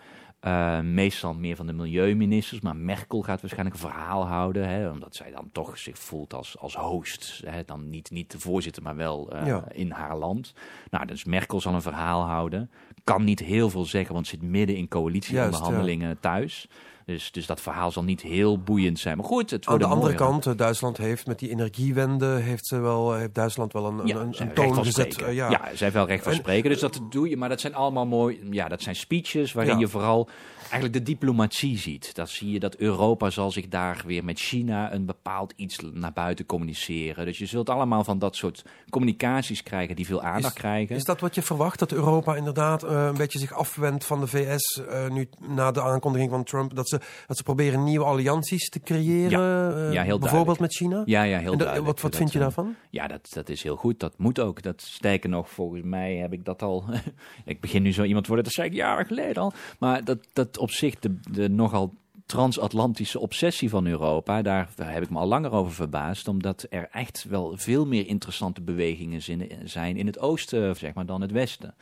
Uh, 0.49 0.81
meestal 0.81 1.35
meer 1.35 1.57
van 1.57 1.67
de 1.67 1.73
milieuministers, 1.73 2.61
maar 2.61 2.77
Merkel 2.77 3.23
gaat 3.23 3.41
waarschijnlijk 3.41 3.77
een 3.77 3.91
verhaal 3.91 4.27
houden, 4.27 4.69
hè, 4.69 4.91
omdat 4.91 5.15
zij 5.15 5.31
dan 5.31 5.49
toch 5.53 5.79
zich 5.79 5.99
voelt 5.99 6.35
als, 6.35 6.59
als 6.59 6.75
host. 6.75 7.43
Hè, 7.47 7.65
dan 7.65 7.91
niet, 7.91 8.11
niet 8.11 8.31
de 8.31 8.39
voorzitter, 8.41 8.83
maar 8.83 8.97
wel 8.97 9.35
uh, 9.35 9.47
ja. 9.47 9.65
in 9.73 9.91
haar 9.91 10.17
land. 10.17 10.55
Nou, 10.91 11.07
dus 11.07 11.25
Merkel 11.25 11.61
zal 11.61 11.75
een 11.75 11.83
verhaal 11.83 12.23
houden. 12.23 12.71
Kan 13.05 13.25
niet 13.25 13.41
heel 13.41 13.71
veel 13.71 13.85
zeggen, 13.85 14.15
want 14.15 14.27
zit 14.27 14.43
midden 14.43 14.77
in 14.77 14.89
coalitieonderhandelingen 14.89 16.09
ja. 16.09 16.17
thuis. 16.21 16.69
Dus, 17.09 17.33
dus 17.33 17.47
dat 17.47 17.61
verhaal 17.61 17.91
zal 17.91 18.05
niet 18.05 18.23
heel 18.23 18.59
boeiend 18.59 18.99
zijn. 18.99 19.17
Maar 19.17 19.27
goed, 19.27 19.51
het 19.51 19.67
Aan 19.67 19.79
de 19.79 19.85
andere 19.85 20.15
kant, 20.15 20.59
Duitsland 20.59 20.97
heeft 20.97 21.27
met 21.27 21.39
die 21.39 21.51
energiewende... 21.51 22.27
heeft, 22.27 22.67
ze 22.67 22.81
wel, 22.81 23.15
heeft 23.15 23.35
Duitsland 23.35 23.73
wel 23.73 23.87
een, 23.87 24.07
ja, 24.07 24.17
een, 24.17 24.35
een 24.39 24.53
toon 24.53 24.85
gezet. 24.85 25.21
Uh, 25.21 25.35
ja. 25.35 25.51
ja, 25.51 25.71
ze 25.75 25.83
heeft 25.83 25.97
wel 25.97 26.07
recht 26.07 26.25
van 26.25 26.35
spreken. 26.35 26.71
Dus 26.71 26.81
dat 26.81 27.01
doe 27.11 27.29
je. 27.29 27.37
Maar 27.37 27.49
dat 27.49 27.61
zijn 27.61 27.75
allemaal 27.75 28.07
mooi... 28.07 28.41
Ja, 28.51 28.69
dat 28.69 28.83
zijn 28.83 28.97
speeches 28.97 29.53
waarin 29.53 29.73
ja. 29.73 29.79
je 29.79 29.89
vooral 29.89 30.29
eigenlijk 30.59 30.93
de 30.93 31.03
diplomatie 31.03 31.79
ziet. 31.79 32.15
Dat 32.15 32.29
zie 32.29 32.51
je 32.51 32.59
dat 32.59 32.77
Europa 32.77 33.31
zal 33.31 33.51
zich 33.51 33.69
daar 33.69 34.03
weer 34.07 34.25
met 34.25 34.39
China... 34.39 34.93
een 34.93 35.07
bepaald 35.07 35.53
iets 35.57 35.79
naar 35.93 36.13
buiten 36.13 36.47
communiceren. 36.47 37.25
Dus 37.25 37.39
je 37.39 37.47
zult 37.47 37.71
allemaal 37.71 38.05
van 38.05 38.19
dat 38.19 38.37
soort 38.37 38.65
communicaties 38.91 39.63
krijgen... 39.63 39.97
die 39.97 40.07
veel 40.07 40.23
aandacht 40.23 40.55
is, 40.55 40.61
krijgen. 40.61 40.97
Is 40.97 41.05
dat 41.05 41.21
wat 41.21 41.35
je 41.35 41.43
verwacht? 41.43 41.79
Dat 41.79 41.93
Europa 41.93 42.37
inderdaad 42.37 42.85
uh, 42.85 43.07
een 43.07 43.17
beetje 43.17 43.39
zich 43.39 43.53
afwendt 43.53 44.05
van 44.05 44.21
de 44.21 44.27
VS... 44.27 44.81
Uh, 44.89 45.09
nu 45.09 45.29
na 45.49 45.71
de 45.71 45.83
aankondiging 45.83 46.31
van 46.31 46.45
Trump... 46.45 46.75
dat 46.75 46.89
ze 46.89 46.98
dat 47.27 47.37
ze 47.37 47.43
proberen 47.43 47.85
nieuwe 47.85 48.05
allianties 48.05 48.69
te 48.69 48.81
creëren, 48.81 49.41
ja, 49.41 49.91
ja, 49.91 50.03
heel 50.03 50.19
bijvoorbeeld 50.19 50.59
met 50.59 50.75
China? 50.75 51.03
Ja, 51.05 51.23
ja 51.23 51.39
heel 51.39 51.57
duidelijk. 51.57 51.87
Wat, 51.87 52.01
wat 52.01 52.17
vind 52.17 52.33
je 52.33 52.39
daarvan? 52.39 52.75
Ja, 52.91 53.07
dat, 53.07 53.29
dat 53.33 53.49
is 53.49 53.63
heel 53.63 53.77
goed. 53.77 54.01
Dat 54.01 54.19
moet 54.19 54.41
ook. 54.41 54.63
Dat, 54.63 54.83
sterker 54.83 55.31
nog, 55.31 55.51
volgens 55.51 55.83
mij 55.83 56.17
heb 56.17 56.33
ik 56.33 56.45
dat 56.45 56.63
al... 56.63 56.85
ik 57.45 57.61
begin 57.61 57.83
nu 57.83 57.93
zo 57.93 58.03
iemand 58.03 58.27
worden, 58.27 58.45
dat 58.45 58.55
zei 58.55 58.69
ik 58.69 58.75
jaren 58.75 59.07
geleden 59.07 59.43
al. 59.43 59.53
Maar 59.79 60.05
dat, 60.05 60.19
dat 60.33 60.59
op 60.59 60.71
zich 60.71 60.99
de, 60.99 61.21
de 61.31 61.49
nogal 61.49 61.95
transatlantische 62.29 63.19
obsessie 63.19 63.71
van 63.71 63.87
Europa, 63.87 64.43
daar, 64.43 64.69
daar, 64.75 64.93
heb 64.93 65.03
ik 65.03 65.11
me 65.11 65.19
al 65.19 65.27
langer 65.27 65.53
over 65.53 65.73
verbaasd, 65.73 66.29
omdat 66.29 66.67
er 66.71 66.89
echt 66.93 67.25
wel 67.29 67.53
veel 67.57 67.87
meer 67.87 68.07
interessante 68.07 68.61
bewegingen 68.61 69.23
zijn 69.65 69.97
in 69.97 70.07
het 70.07 70.19
oosten 70.19 70.77
zeg 70.77 70.95
maar, 70.95 71.07
dan 71.07 71.21
het 71.21 71.31
westen. 71.31 71.75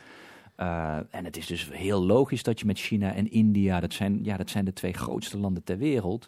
Uh, 0.59 0.97
en 1.09 1.25
het 1.25 1.37
is 1.37 1.45
dus 1.45 1.69
heel 1.71 2.05
logisch 2.05 2.43
dat 2.43 2.59
je 2.59 2.65
met 2.65 2.79
China 2.79 3.13
en 3.13 3.31
India, 3.31 3.79
dat 3.79 3.93
zijn, 3.93 4.19
ja, 4.23 4.37
dat 4.37 4.49
zijn 4.49 4.65
de 4.65 4.73
twee 4.73 4.93
grootste 4.93 5.37
landen 5.37 5.63
ter 5.63 5.77
wereld, 5.77 6.27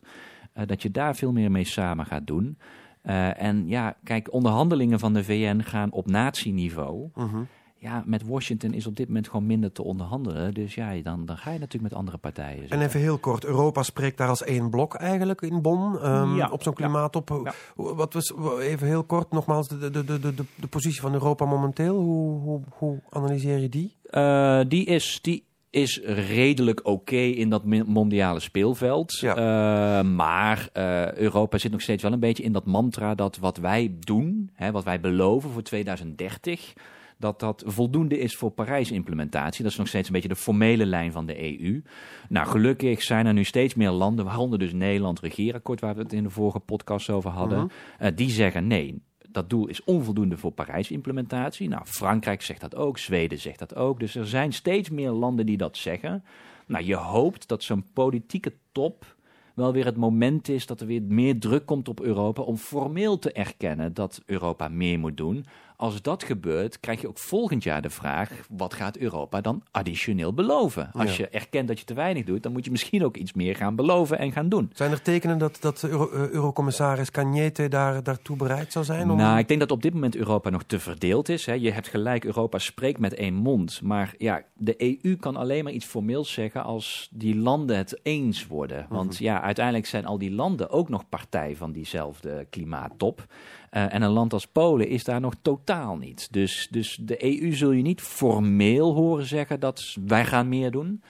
uh, 0.57 0.63
dat 0.65 0.81
je 0.81 0.91
daar 0.91 1.15
veel 1.15 1.31
meer 1.31 1.51
mee 1.51 1.65
samen 1.65 2.05
gaat 2.05 2.27
doen. 2.27 2.57
Uh, 3.03 3.41
en 3.41 3.67
ja, 3.67 3.95
kijk, 4.03 4.33
onderhandelingen 4.33 4.99
van 4.99 5.13
de 5.13 5.23
VN 5.23 5.59
gaan 5.61 5.91
op 5.91 6.07
natieniveau. 6.07 7.09
Mhm. 7.15 7.25
Uh 7.25 7.31
-huh. 7.33 7.41
Ja, 7.81 8.03
met 8.05 8.27
Washington 8.27 8.73
is 8.73 8.87
op 8.87 8.95
dit 8.95 9.07
moment 9.07 9.27
gewoon 9.27 9.45
minder 9.45 9.71
te 9.71 9.83
onderhandelen. 9.83 10.53
Dus 10.53 10.75
ja, 10.75 11.01
dan, 11.03 11.25
dan 11.25 11.37
ga 11.37 11.51
je 11.51 11.59
natuurlijk 11.59 11.91
met 11.91 11.99
andere 11.99 12.17
partijen. 12.17 12.69
En 12.69 12.81
even 12.81 12.99
heel 12.99 13.17
kort, 13.17 13.45
Europa 13.45 13.83
spreekt 13.83 14.17
daar 14.17 14.27
als 14.27 14.43
één 14.43 14.69
blok 14.69 14.93
eigenlijk 14.93 15.41
in 15.41 15.61
Bonn. 15.61 16.07
Um, 16.07 16.35
ja, 16.35 16.49
op 16.49 16.63
zo'n 16.63 16.73
klimaattop. 16.73 17.29
Ja, 17.29 17.53
ja. 17.77 17.93
Wat 17.93 18.13
was, 18.13 18.33
even 18.59 18.87
heel 18.87 19.03
kort, 19.03 19.31
nogmaals, 19.31 19.67
de, 19.67 19.89
de, 19.89 20.03
de, 20.03 20.19
de, 20.19 20.33
de 20.55 20.67
positie 20.67 21.01
van 21.01 21.13
Europa 21.13 21.45
momenteel. 21.45 21.99
Hoe, 21.99 22.39
hoe, 22.39 22.61
hoe 22.69 22.99
analyseer 23.09 23.57
je 23.57 23.69
die? 23.69 23.97
Uh, 24.11 24.59
die 24.67 24.85
is... 24.85 25.19
Die 25.21 25.47
is 25.71 26.01
redelijk 26.03 26.79
oké 26.79 26.89
okay 26.89 27.29
in 27.29 27.49
dat 27.49 27.63
mondiale 27.85 28.39
speelveld. 28.39 29.11
Ja. 29.19 29.35
Uh, 29.37 30.09
maar 30.09 30.69
uh, 30.77 31.13
Europa 31.13 31.57
zit 31.57 31.71
nog 31.71 31.81
steeds 31.81 32.03
wel 32.03 32.13
een 32.13 32.19
beetje 32.19 32.43
in 32.43 32.51
dat 32.51 32.65
mantra 32.65 33.15
dat 33.15 33.37
wat 33.37 33.57
wij 33.57 33.95
doen, 33.99 34.49
hè, 34.53 34.71
wat 34.71 34.83
wij 34.83 34.99
beloven 34.99 35.49
voor 35.49 35.61
2030, 35.61 36.73
dat 37.17 37.39
dat 37.39 37.63
voldoende 37.65 38.19
is 38.19 38.35
voor 38.35 38.51
Parijs-implementatie. 38.51 39.63
Dat 39.63 39.71
is 39.71 39.77
nog 39.77 39.87
steeds 39.87 40.07
een 40.07 40.13
beetje 40.13 40.29
de 40.29 40.35
formele 40.35 40.85
lijn 40.85 41.11
van 41.11 41.25
de 41.25 41.61
EU. 41.61 41.81
Nou, 42.29 42.47
gelukkig 42.47 43.01
zijn 43.03 43.25
er 43.25 43.33
nu 43.33 43.43
steeds 43.43 43.73
meer 43.75 43.91
landen, 43.91 44.25
waaronder 44.25 44.59
dus 44.59 44.73
Nederland, 44.73 45.19
regeerakkoord, 45.19 45.81
waar 45.81 45.95
we 45.95 46.01
het 46.01 46.13
in 46.13 46.23
de 46.23 46.29
vorige 46.29 46.59
podcast 46.59 47.09
over 47.09 47.29
hadden, 47.29 47.71
Mhm. 47.99 48.15
die 48.15 48.29
zeggen 48.29 48.67
nee. 48.67 49.01
Dat 49.31 49.49
doel 49.49 49.67
is 49.67 49.83
onvoldoende 49.83 50.37
voor 50.37 50.51
Parijs-implementatie. 50.51 51.69
Nou, 51.69 51.85
Frankrijk 51.85 52.41
zegt 52.41 52.61
dat 52.61 52.75
ook, 52.75 52.97
Zweden 52.97 53.39
zegt 53.39 53.59
dat 53.59 53.75
ook. 53.75 53.99
Dus 53.99 54.15
er 54.15 54.27
zijn 54.27 54.53
steeds 54.53 54.89
meer 54.89 55.11
landen 55.11 55.45
die 55.45 55.57
dat 55.57 55.77
zeggen. 55.77 56.23
Nou, 56.65 56.85
je 56.85 56.95
hoopt 56.95 57.47
dat 57.47 57.63
zo'n 57.63 57.85
politieke 57.93 58.53
top 58.71 59.15
wel 59.53 59.73
weer 59.73 59.85
het 59.85 59.97
moment 59.97 60.49
is 60.49 60.65
dat 60.65 60.81
er 60.81 60.87
weer 60.87 61.01
meer 61.01 61.39
druk 61.39 61.65
komt 61.65 61.87
op 61.87 62.01
Europa 62.01 62.41
om 62.41 62.57
formeel 62.57 63.19
te 63.19 63.31
erkennen 63.31 63.93
dat 63.93 64.21
Europa 64.25 64.67
meer 64.67 64.99
moet 64.99 65.17
doen. 65.17 65.45
Als 65.79 66.01
dat 66.01 66.23
gebeurt, 66.23 66.79
krijg 66.79 67.01
je 67.01 67.07
ook 67.07 67.17
volgend 67.17 67.63
jaar 67.63 67.81
de 67.81 67.89
vraag: 67.89 68.31
wat 68.49 68.73
gaat 68.73 68.97
Europa 68.97 69.41
dan 69.41 69.63
additioneel 69.71 70.33
beloven? 70.33 70.89
Als 70.93 71.17
Ja. 71.17 71.23
je 71.23 71.29
erkent 71.29 71.67
dat 71.67 71.79
je 71.79 71.85
te 71.85 71.93
weinig 71.93 72.25
doet, 72.25 72.43
dan 72.43 72.51
moet 72.51 72.65
je 72.65 72.71
misschien 72.71 73.05
ook 73.05 73.17
iets 73.17 73.33
meer 73.33 73.55
gaan 73.55 73.75
beloven 73.75 74.19
en 74.19 74.31
gaan 74.31 74.49
doen. 74.49 74.69
Zijn 74.73 74.91
er 74.91 75.01
tekenen 75.01 75.37
dat, 75.37 75.57
dat 75.61 75.83
Euro, 75.83 76.09
eh, 76.11 76.29
Eurocommissaris 76.29 77.09
Cañete 77.11 77.67
daar, 77.69 78.03
daartoe 78.03 78.37
bereid 78.37 78.71
zou 78.71 78.85
zijn? 78.85 79.11
Om... 79.11 79.17
Nou, 79.17 79.37
ik 79.37 79.47
denk 79.47 79.59
dat 79.59 79.71
op 79.71 79.81
dit 79.81 79.93
moment 79.93 80.15
Europa 80.15 80.49
nog 80.49 80.63
te 80.63 80.79
verdeeld 80.79 81.29
is. 81.29 81.45
Hè. 81.45 81.53
Je 81.53 81.71
hebt 81.71 81.87
gelijk, 81.87 82.25
Europa 82.25 82.57
spreekt 82.57 82.99
met 82.99 83.13
één 83.13 83.33
mond. 83.33 83.81
Maar 83.81 84.13
ja, 84.17 84.41
de 84.53 84.99
EU 85.03 85.15
kan 85.15 85.35
alleen 85.35 85.63
maar 85.63 85.73
iets 85.73 85.85
formeels 85.85 86.33
zeggen 86.33 86.63
als 86.63 87.09
die 87.11 87.35
landen 87.35 87.77
het 87.77 87.99
eens 88.03 88.47
worden. 88.47 88.85
Want 88.89 89.17
ja, 89.17 89.41
uiteindelijk 89.41 89.85
zijn 89.85 90.05
al 90.05 90.17
die 90.17 90.31
landen 90.31 90.69
ook 90.69 90.89
nog 90.89 91.09
partij 91.09 91.55
van 91.55 91.71
diezelfde 91.71 92.47
klimaattop. 92.49 93.25
Uh, 93.71 93.93
en 93.93 94.01
een 94.01 94.09
land 94.09 94.33
als 94.33 94.47
Polen 94.47 94.87
is 94.87 95.03
daar 95.03 95.19
nog 95.19 95.33
totaal 95.41 95.97
niet. 95.97 96.27
Dus, 96.31 96.67
dus 96.71 96.99
de 97.01 97.43
EU 97.43 97.53
zul 97.53 97.71
je 97.71 97.81
niet 97.81 98.01
formeel 98.01 98.93
horen 98.93 99.25
zeggen 99.25 99.59
dat 99.59 99.95
wij 100.05 100.25
gaan 100.25 100.49
meer 100.49 100.71
doen. 100.71 101.03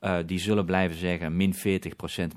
Uh, 0.00 0.18
die 0.26 0.38
zullen 0.38 0.64
blijven 0.64 0.96
zeggen 0.96 1.36
min 1.36 1.54
40% 1.54 1.58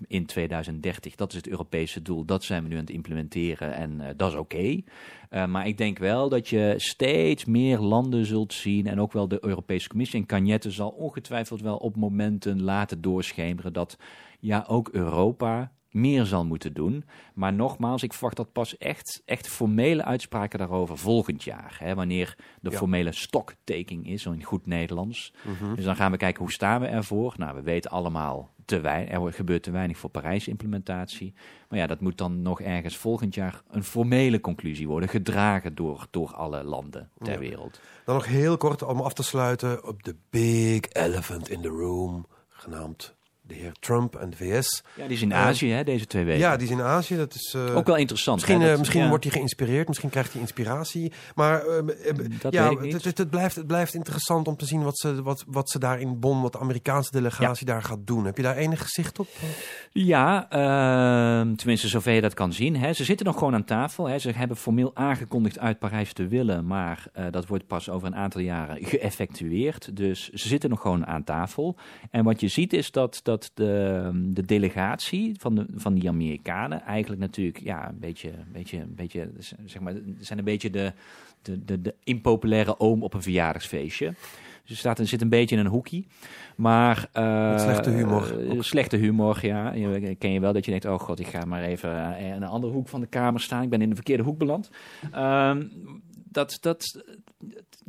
in 0.07 0.25
2030. 0.25 1.15
Dat 1.15 1.29
is 1.29 1.37
het 1.37 1.47
Europese 1.47 2.01
doel. 2.01 2.25
Dat 2.25 2.43
zijn 2.43 2.63
we 2.63 2.69
nu 2.69 2.75
aan 2.75 2.81
het 2.81 2.89
implementeren 2.89 3.73
en 3.73 3.91
uh, 4.01 4.07
dat 4.17 4.31
is 4.31 4.37
oké. 4.37 4.81
Maar 5.47 5.67
ik 5.67 5.77
denk 5.77 5.97
wel 5.97 6.29
dat 6.29 6.49
je 6.49 6.73
steeds 6.77 7.45
meer 7.45 7.79
landen 7.79 8.25
zult 8.25 8.53
zien. 8.53 8.87
En 8.87 9.01
ook 9.01 9.13
wel 9.13 9.27
de 9.27 9.45
Europese 9.45 9.89
Commissie. 9.89 10.19
En 10.19 10.25
Cagnette 10.25 10.71
zal 10.71 10.89
ongetwijfeld 10.89 11.61
wel 11.61 11.77
op 11.77 11.95
momenten 11.95 12.61
laten 12.61 13.01
doorschemeren 13.01 13.73
dat 13.73 13.97
ja, 14.39 14.65
ook 14.67 14.89
Europa 14.89 15.71
meer 15.95 16.25
zal 16.25 16.45
moeten 16.45 16.73
doen. 16.73 17.03
Maar 17.33 17.53
nogmaals, 17.53 18.03
ik 18.03 18.13
verwacht 18.13 18.35
dat 18.35 18.51
pas 18.51 18.77
echt, 18.77 19.21
echt 19.25 19.47
formele 19.47 20.03
uitspraken 20.03 20.59
daarover 20.59 20.97
volgend 20.97 21.43
jaar. 21.43 21.75
Hè, 21.79 21.95
wanneer 21.95 22.35
de 22.61 22.69
Ja. 22.69 22.77
formele 22.77 23.11
stocktaking 23.11 24.07
is, 24.07 24.21
zo 24.21 24.31
in 24.31 24.43
goed 24.43 24.65
Nederlands. 24.65 25.33
Mhm. 25.43 25.75
Dus 25.75 25.85
dan 25.85 25.95
gaan 25.95 26.11
we 26.11 26.17
kijken 26.17 26.41
hoe 26.43 26.51
staan 26.51 26.81
we 26.81 26.87
ervoor. 26.87 27.33
Nou, 27.37 27.55
we 27.55 27.61
weten 27.61 27.91
allemaal, 27.91 28.53
te 28.65 28.79
wei- 28.79 29.05
er 29.05 29.33
gebeurt 29.33 29.63
te 29.63 29.71
weinig 29.71 29.97
voor 29.97 30.09
Parijs-implementatie. 30.09 31.33
Maar 31.69 31.79
ja, 31.79 31.87
dat 31.87 32.01
moet 32.01 32.17
dan 32.17 32.41
nog 32.41 32.61
ergens 32.61 32.97
volgend 32.97 33.35
jaar 33.35 33.61
een 33.69 33.83
formele 33.83 34.39
conclusie 34.41 34.87
worden. 34.87 35.09
Gedragen 35.09 35.75
door, 35.75 36.07
door 36.11 36.33
alle 36.33 36.63
landen 36.63 37.09
ter 37.23 37.33
Ja. 37.33 37.39
wereld. 37.39 37.79
Dan 38.05 38.15
nog 38.15 38.25
heel 38.25 38.57
kort 38.57 38.83
om 38.83 38.99
af 39.01 39.13
te 39.13 39.23
sluiten 39.23 39.87
op 39.87 40.03
de 40.03 40.15
big 40.29 40.79
elephant 40.91 41.49
in 41.49 41.61
the 41.61 41.67
room, 41.67 42.25
genaamd 42.49 43.14
de 43.47 43.53
heer 43.53 43.71
Trump 43.79 44.15
en 44.15 44.29
de 44.29 44.35
VS. 44.35 44.83
Ja, 44.95 45.03
die 45.03 45.15
is 45.15 45.21
in 45.21 45.33
Azië 45.33 45.69
hè, 45.71 45.83
deze 45.83 46.05
twee 46.05 46.23
weken. 46.23 46.39
Ja, 46.39 46.57
die 46.57 46.67
is 46.67 46.73
in 46.73 46.81
Azië. 46.81 47.15
Dat 47.15 47.33
is 47.33 47.53
eh, 47.53 47.75
Ook 47.75 47.87
wel 47.87 47.95
interessant. 47.95 48.35
Misschien, 48.37 48.59
hè, 48.59 48.63
eh, 48.65 48.69
dat- 48.69 48.79
misschien 48.79 49.01
ja. 49.01 49.09
wordt 49.09 49.23
hij 49.23 49.33
geïnspireerd, 49.33 49.87
misschien 49.87 50.09
krijgt 50.09 50.31
hij 50.31 50.41
inspiratie. 50.41 51.11
Maar 51.35 51.65
eh, 51.65 51.83
Dat 52.41 52.53
ja. 52.53 52.73
Het, 52.73 53.03
het, 53.03 53.17
het 53.17 53.29
blijft, 53.29 53.55
het 53.55 53.67
blijft 53.67 53.93
interessant 53.93 54.47
om 54.47 54.55
te 54.57 54.65
zien 54.65 54.83
wat 54.83 54.97
ze, 54.97 55.21
wat, 55.23 55.43
wat 55.47 55.69
ze 55.69 55.79
daar 55.79 55.99
in 55.99 56.19
Bonn, 56.19 56.41
wat 56.41 56.51
de 56.51 56.59
Amerikaanse 56.59 57.11
delegatie 57.11 57.65
daar 57.65 57.83
gaat 57.83 58.07
doen. 58.07 58.25
Heb 58.25 58.37
je 58.37 58.43
daar 58.43 58.55
enig 58.55 58.81
gezicht 58.81 59.19
op? 59.19 59.27
Ja, 59.91 60.49
ehm, 60.49 61.55
tenminste 61.55 61.87
zover 61.87 62.13
je 62.13 62.21
dat 62.21 62.33
kan 62.33 62.53
zien. 62.53 62.75
Hè. 62.75 62.93
Ze 62.93 63.03
zitten 63.03 63.25
nog 63.25 63.37
gewoon 63.37 63.53
aan 63.53 63.65
tafel. 63.65 64.07
Hè. 64.07 64.19
Ze 64.19 64.31
hebben 64.31 64.57
formeel 64.57 64.91
aangekondigd 64.93 65.59
uit 65.59 65.79
Parijs 65.79 66.13
te 66.13 66.27
willen, 66.27 66.67
maar 66.67 67.07
dat 67.31 67.47
wordt 67.47 67.67
pas 67.67 67.89
over 67.89 68.07
een 68.07 68.15
aantal 68.15 68.41
jaren 68.41 68.77
geëffectueerd. 68.85 69.95
Dus 69.95 70.29
ze 70.29 70.47
zitten 70.47 70.69
nog 70.69 70.81
gewoon 70.81 71.05
aan 71.05 71.23
tafel. 71.23 71.75
En 72.11 72.23
wat 72.23 72.39
je 72.41 72.47
ziet 72.47 72.73
is 72.73 72.91
dat, 72.91 73.19
dat 73.23 73.34
de, 73.53 74.09
de 74.33 74.45
delegatie 74.45 75.35
van, 75.39 75.55
de, 75.55 75.65
van 75.75 75.93
die 75.93 76.09
Amerikanen 76.09 76.81
eigenlijk 76.81 77.21
natuurlijk 77.21 77.59
ja, 77.59 77.89
een 77.89 77.99
beetje, 77.99 78.29
een 78.29 78.51
beetje, 78.51 78.79
een 78.79 78.95
beetje 78.95 79.29
zeg 79.65 79.81
maar, 79.81 79.93
zijn 80.19 80.39
een 80.39 80.45
beetje 80.45 80.69
de, 80.69 80.93
de, 81.41 81.65
de, 81.65 81.81
de 81.81 81.95
impopulaire 82.03 82.79
oom 82.79 83.03
op 83.03 83.13
een 83.13 83.21
verjaardagsfeestje. 83.21 84.13
Dus 84.65 84.73
er 84.73 84.79
staat, 84.79 84.99
er 84.99 85.07
zit 85.07 85.21
een 85.21 85.29
beetje 85.29 85.55
in 85.55 85.65
een 85.65 85.71
hoekie. 85.71 86.07
Maar, 86.55 87.09
eh, 87.11 87.59
slechte 87.59 87.89
humor 87.89 88.49
eh, 88.49 88.61
slechte 88.61 88.97
humor, 88.97 89.45
ja. 89.45 89.73
Je, 89.73 90.15
ken 90.15 90.31
je 90.31 90.39
wel 90.39 90.53
dat 90.53 90.65
je 90.65 90.71
denkt, 90.71 90.85
oh 90.85 90.99
god, 90.99 91.19
ik 91.19 91.27
ga 91.27 91.45
maar 91.45 91.63
even 91.63 92.15
eh, 92.17 92.25
in 92.25 92.31
een 92.31 92.43
andere 92.43 92.73
hoek 92.73 92.87
van 92.87 93.01
de 93.01 93.07
kamer 93.07 93.41
staan. 93.41 93.63
Ik 93.63 93.69
ben 93.69 93.81
in 93.81 93.89
de 93.89 93.95
verkeerde 93.95 94.23
hoek 94.23 94.37
beland. 94.37 94.69
Ehm, 95.11 95.63
dat, 96.29 96.57
dat, 96.61 97.03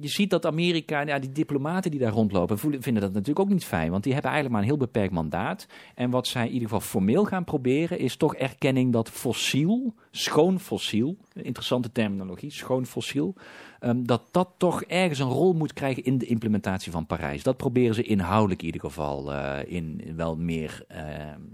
je 0.00 0.08
ziet 0.08 0.30
dat 0.30 0.46
Amerika, 0.46 1.00
ja, 1.00 1.18
die 1.18 1.32
diplomaten 1.32 1.90
die 1.90 2.00
daar 2.00 2.12
rondlopen, 2.12 2.58
vinden 2.58 3.00
dat 3.02 3.12
natuurlijk 3.12 3.38
ook 3.38 3.48
niet 3.48 3.64
fijn. 3.64 3.90
Want 3.90 4.02
die 4.02 4.12
hebben 4.12 4.30
eigenlijk 4.30 4.60
maar 4.60 4.70
een 4.70 4.76
heel 4.76 4.86
beperkt 4.86 5.12
mandaat. 5.12 5.66
En 5.94 6.10
wat 6.10 6.26
zij 6.26 6.46
in 6.46 6.52
ieder 6.52 6.68
geval 6.68 6.80
formeel 6.80 7.24
gaan 7.24 7.44
proberen, 7.44 7.98
is 7.98 8.16
toch 8.16 8.34
erkenning 8.34 8.92
dat 8.92 9.10
fossiel, 9.10 9.94
schoon 10.10 10.60
fossiel, 10.60 11.16
interessante 11.32 11.92
terminologie, 11.92 12.50
schoon 12.50 12.86
fossiel, 12.86 13.34
ehm, 13.80 14.02
dat 14.02 14.22
dat 14.30 14.48
toch 14.56 14.82
ergens 14.82 15.18
een 15.18 15.28
rol 15.28 15.52
moet 15.52 15.72
krijgen 15.72 16.04
in 16.04 16.18
de 16.18 16.26
implementatie 16.26 16.92
van 16.92 17.06
Parijs. 17.06 17.42
Dat 17.42 17.56
proberen 17.56 17.94
ze 17.94 18.02
inhoudelijk 18.02 18.60
in 18.60 18.66
ieder 18.66 18.80
geval 18.80 19.32
eh, 19.32 19.72
in, 19.72 20.02
wel 20.16 20.36
meer 20.36 20.84
eh, 20.88 21.04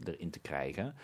erin 0.05 0.31
te 0.31 0.41
krijgen. 0.41 0.95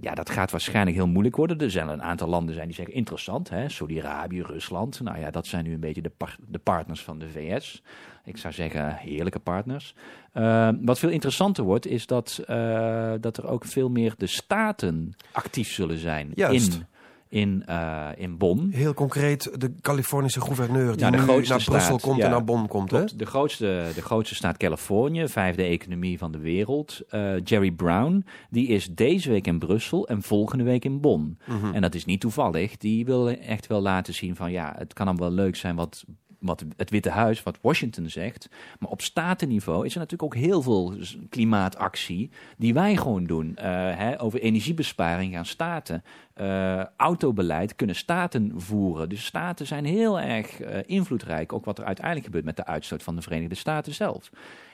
Ja, 0.00 0.14
dat 0.14 0.30
gaat 0.30 0.50
waarschijnlijk 0.50 0.96
heel 0.96 1.06
moeilijk 1.06 1.36
worden. 1.36 1.58
Er 1.58 1.70
zijn 1.70 1.88
een 1.88 2.02
aantal 2.02 2.28
landen 2.28 2.54
zijn 2.54 2.66
die 2.66 2.76
zeggen 2.76 2.94
interessant, 2.94 3.48
hè? 3.48 3.68
Saudi-Arabië, 3.68 4.42
Rusland. 4.42 5.00
Nou 5.00 5.18
ja, 5.18 5.30
dat 5.30 5.46
zijn 5.46 5.64
nu 5.64 5.72
een 5.72 5.80
beetje 5.80 6.02
de, 6.02 6.12
par- 6.16 6.36
de 6.46 6.58
partners 6.58 7.02
van 7.02 7.18
de 7.18 7.28
VS. 7.28 7.82
Ik 8.24 8.36
zou 8.36 8.54
zeggen 8.54 8.94
heerlijke 8.94 9.38
partners. 9.38 9.94
Uh, 10.34 10.68
wat 10.80 10.98
veel 10.98 11.08
interessanter 11.08 11.64
wordt, 11.64 11.86
is 11.86 12.06
dat, 12.06 12.44
uh, 12.50 13.12
dat 13.20 13.36
er 13.36 13.46
ook 13.46 13.64
veel 13.64 13.90
meer 13.90 14.14
de 14.18 14.26
staten 14.26 15.14
actief 15.32 15.72
zullen 15.72 15.98
zijn 15.98 16.32
Juist. 16.34 16.74
in, 16.74 16.86
in, 17.28 17.64
uh, 17.68 18.08
in 18.16 18.38
Bonn. 18.38 18.70
Heel 18.70 18.94
concreet 18.94 19.60
de 19.60 19.74
Californische 19.80 20.40
gouverneur 20.40 20.96
die 20.96 21.10
de 21.10 21.18
grootste 21.18 21.52
naar 21.52 21.64
Brussel 21.64 21.80
staat, 21.80 22.00
komt 22.00 22.16
ja. 22.16 22.24
en 22.24 22.30
naar 22.30 22.44
Bonn 22.44 22.66
komt. 22.66 22.90
Hè? 22.90 23.04
De 23.16 23.26
grootste, 23.26 23.90
de 23.94 24.02
grootste 24.02 24.34
staat 24.34 24.56
Californië, 24.56 25.28
vijfde 25.28 25.62
economie 25.62 26.18
van 26.18 26.32
de 26.32 26.38
wereld. 26.38 27.00
Uh, 27.10 27.40
Jerry 27.44 27.70
Brown, 27.70 28.24
die 28.50 28.68
is 28.68 28.88
deze 28.94 29.30
week 29.30 29.46
in 29.46 29.58
Brussel 29.58 30.08
en 30.08 30.22
volgende 30.22 30.64
week 30.64 30.84
in 30.84 31.00
Bonn. 31.00 31.38
Mhm. 31.46 31.74
En 31.74 31.80
dat 31.80 31.94
is 31.94 32.04
niet 32.04 32.20
toevallig. 32.20 32.76
Die 32.76 33.04
wil 33.04 33.30
echt 33.30 33.66
wel 33.66 33.80
laten 33.80 34.14
zien 34.14 34.36
van 34.36 34.50
ja, 34.50 34.74
het 34.78 34.92
kan 34.92 35.06
dan 35.06 35.16
wel 35.16 35.30
leuk 35.30 35.56
zijn 35.56 35.76
wat, 35.76 36.04
wat 36.38 36.64
het 36.76 36.90
Witte 36.90 37.10
Huis, 37.10 37.42
wat 37.42 37.58
Washington 37.60 38.08
zegt. 38.08 38.48
Maar 38.78 38.90
op 38.90 39.00
statenniveau 39.00 39.86
is 39.86 39.92
er 39.92 40.00
natuurlijk 40.00 40.34
ook 40.34 40.40
heel 40.40 40.62
veel 40.62 40.94
klimaatactie 41.28 42.30
die 42.56 42.74
wij 42.74 42.96
gewoon 42.96 43.24
doen. 43.24 43.56
Uh, 43.58 43.64
hè, 43.96 44.20
over 44.22 44.40
energiebesparing 44.40 45.34
gaan 45.34 45.46
staten. 45.46 46.04
Uh, 46.40 46.84
autobeleid 46.96 47.76
kunnen 47.76 47.96
staten 47.96 48.52
voeren. 48.56 49.08
Dus 49.08 49.24
staten 49.24 49.66
zijn 49.66 49.84
heel 49.84 50.20
erg 50.20 50.60
uh, 50.60 50.78
invloedrijk. 50.86 51.52
Ook 51.52 51.64
wat 51.64 51.78
er 51.78 51.84
uiteindelijk 51.84 52.26
gebeurt 52.26 52.44
met 52.44 52.56
de 52.56 52.66
uitstoot 52.66 53.02
van 53.02 53.16
de 53.16 53.22
Verenigde 53.22 53.54
Staten 53.54 53.94
zelf. 53.94 54.30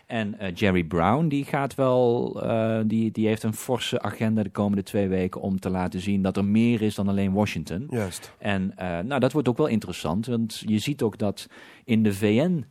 En 0.06 0.36
uh, 0.40 0.54
Jerry 0.54 0.84
Brown, 0.84 1.28
die 1.28 1.44
gaat 1.44 1.74
wel, 1.74 2.36
uh, 2.44 2.80
die, 2.86 3.10
die 3.10 3.26
heeft 3.26 3.42
een 3.42 3.54
forse 3.54 4.02
agenda 4.02 4.42
de 4.42 4.50
komende 4.50 4.82
twee 4.82 5.08
weken 5.08 5.40
om 5.40 5.60
te 5.60 5.70
laten 5.70 6.00
zien 6.00 6.22
dat 6.22 6.36
er 6.36 6.44
meer 6.44 6.82
is 6.82 6.94
dan 6.94 7.08
alleen 7.08 7.32
Washington. 7.32 7.86
Juist. 7.90 8.32
En 8.38 8.72
uh, 8.78 8.98
nou, 8.98 9.20
dat 9.20 9.32
wordt 9.32 9.48
ook 9.48 9.56
wel 9.56 9.66
interessant, 9.66 10.26
want 10.26 10.62
je 10.66 10.78
ziet 10.78 11.02
ook 11.02 11.18
dat 11.18 11.48
in 11.84 12.02
de 12.02 12.12
VN 12.12 12.64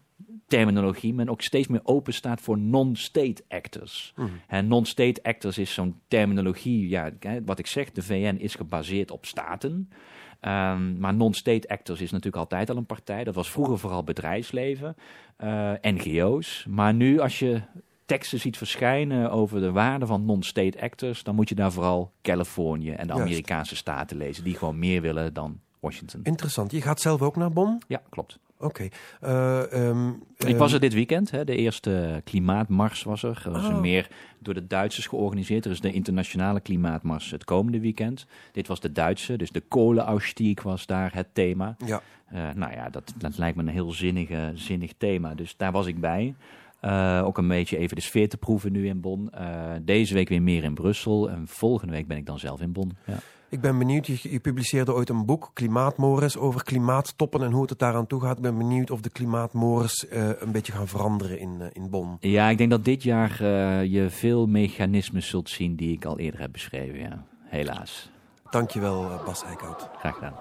terminologie 0.47 1.13
men 1.13 1.29
ook 1.29 1.41
steeds 1.41 1.67
meer 1.67 1.81
open 1.83 2.13
staat 2.13 2.41
voor 2.41 2.57
non-state 2.57 3.43
actors. 3.47 4.13
En 4.47 4.67
non-state 4.67 5.23
actors 5.23 5.57
is 5.57 5.73
zo'n 5.73 5.99
terminologie, 6.07 6.89
ja, 6.89 7.11
wat 7.45 7.59
ik 7.59 7.67
zeg, 7.67 7.91
de 7.91 8.01
VN 8.01 8.35
is 8.39 8.55
gebaseerd 8.55 9.11
op 9.11 9.25
staten. 9.25 9.89
Um, 10.47 10.99
maar 10.99 11.13
non-state 11.13 11.67
actors 11.67 12.01
is 12.01 12.11
natuurlijk 12.11 12.37
altijd 12.37 12.69
al 12.69 12.77
een 12.77 12.85
partij. 12.85 13.23
Dat 13.23 13.35
was 13.35 13.51
vroeger 13.51 13.79
vooral 13.79 14.03
bedrijfsleven, 14.03 14.95
uh, 15.43 15.71
NGO's. 15.81 16.65
Maar 16.69 16.93
nu 16.93 17.19
als 17.19 17.39
je 17.39 17.61
teksten 18.05 18.39
ziet 18.39 18.57
verschijnen 18.57 19.31
over 19.31 19.59
de 19.59 19.71
waarde 19.71 20.05
van 20.05 20.25
non-state 20.25 20.81
actors, 20.81 21.23
dan 21.23 21.35
moet 21.35 21.49
je 21.49 21.55
daar 21.55 21.71
vooral 21.71 22.11
Californië 22.21 22.91
en 22.91 23.07
de 23.07 23.13
Juist. 23.13 23.21
Amerikaanse 23.21 23.75
staten 23.75 24.17
lezen, 24.17 24.43
die 24.43 24.55
gewoon 24.57 24.79
meer 24.79 25.01
willen 25.01 25.33
dan 25.33 25.59
Washington. 25.79 26.19
Interessant. 26.23 26.71
Je 26.71 26.81
gaat 26.81 27.01
zelf 27.01 27.21
ook 27.21 27.35
naar 27.35 27.51
Bonn? 27.51 27.81
Ja, 27.87 28.01
klopt. 28.09 28.39
Oké. 28.63 28.89
Okay. 29.21 29.65
Uh, 29.73 29.87
um, 29.87 30.23
ik 30.37 30.57
was 30.57 30.73
er 30.73 30.79
dit 30.79 30.93
weekend, 30.93 31.31
hè, 31.31 31.45
de 31.45 31.55
eerste 31.55 32.21
klimaatmars 32.23 33.03
was 33.03 33.23
er. 33.23 33.41
Dat 33.43 33.53
was 33.53 33.67
Oh. 33.67 33.79
meer 33.79 34.07
door 34.39 34.53
de 34.53 34.67
Duitsers 34.67 35.07
georganiseerd. 35.07 35.65
Er 35.65 35.71
is 35.71 35.79
de 35.79 35.91
internationale 35.91 36.59
klimaatmars 36.59 37.31
het 37.31 37.43
komende 37.43 37.79
weekend. 37.79 38.25
Dit 38.51 38.67
was 38.67 38.79
de 38.79 38.91
Duitse, 38.91 39.37
dus 39.37 39.51
de 39.51 39.61
kolenausstieg 39.61 40.63
was 40.63 40.85
daar 40.85 41.13
het 41.13 41.27
thema. 41.33 41.75
Ja. 41.85 42.01
Uh, 42.33 42.39
nou 42.55 42.73
ja, 42.73 42.89
dat, 42.89 43.13
dat 43.17 43.37
lijkt 43.37 43.57
me 43.57 43.63
een 43.63 43.67
heel 43.67 43.91
zinnige, 43.91 44.51
zinnig 44.55 44.93
thema. 44.97 45.35
Dus 45.35 45.57
daar 45.57 45.71
was 45.71 45.87
ik 45.87 45.99
bij. 45.99 46.35
Uh, 46.81 47.21
ook 47.25 47.37
een 47.37 47.47
beetje 47.47 47.77
even 47.77 47.95
de 47.95 48.01
sfeer 48.01 48.29
te 48.29 48.37
proeven 48.37 48.71
nu 48.71 48.87
in 48.87 49.01
Bonn. 49.01 49.31
Deze 49.81 50.13
week 50.13 50.29
weer 50.29 50.41
meer 50.41 50.63
in 50.63 50.73
Brussel. 50.73 51.29
En 51.29 51.47
volgende 51.47 51.93
week 51.93 52.07
ben 52.07 52.17
ik 52.17 52.25
dan 52.25 52.39
zelf 52.39 52.61
in 52.61 52.71
Bonn. 52.71 52.97
Ja. 53.05 53.17
Ik 53.53 53.61
ben 53.61 53.77
benieuwd, 53.77 54.07
je, 54.07 54.19
je, 54.21 54.39
publiceerde 54.39 54.93
ooit 54.93 55.09
een 55.09 55.25
boek, 55.25 55.51
Klimaatmores, 55.53 56.37
over 56.37 56.63
klimaattoppen 56.63 57.43
en 57.43 57.51
hoe 57.51 57.65
het 57.65 57.79
daaraan 57.79 58.07
toe 58.07 58.21
gaat. 58.21 58.37
Ik 58.37 58.41
ben 58.41 58.57
benieuwd 58.57 58.91
of 58.91 59.01
de 59.01 59.09
klimaatmores 59.09 60.05
uh, 60.11 60.29
een 60.39 60.51
beetje 60.51 60.71
gaan 60.71 60.87
veranderen 60.87 61.39
in, 61.39 61.57
uh, 61.59 61.65
in 61.73 61.89
Bonn. 61.89 62.17
Ja, 62.19 62.49
ik 62.49 62.57
denk 62.57 62.69
dat 62.69 62.85
dit 62.85 63.03
jaar 63.03 63.41
uh, 63.41 63.83
je 63.83 64.09
veel 64.09 64.47
mechanismen 64.47 65.23
zult 65.23 65.49
zien 65.49 65.75
die 65.75 65.95
ik 65.95 66.05
al 66.05 66.19
eerder 66.19 66.39
heb 66.39 66.51
beschreven. 66.51 66.99
Ja. 66.99 67.23
Helaas. 67.43 68.09
Dankjewel, 68.49 69.21
Bas 69.25 69.43
Eickhout. 69.43 69.89
Graag 69.99 70.13
gedaan. 70.13 70.33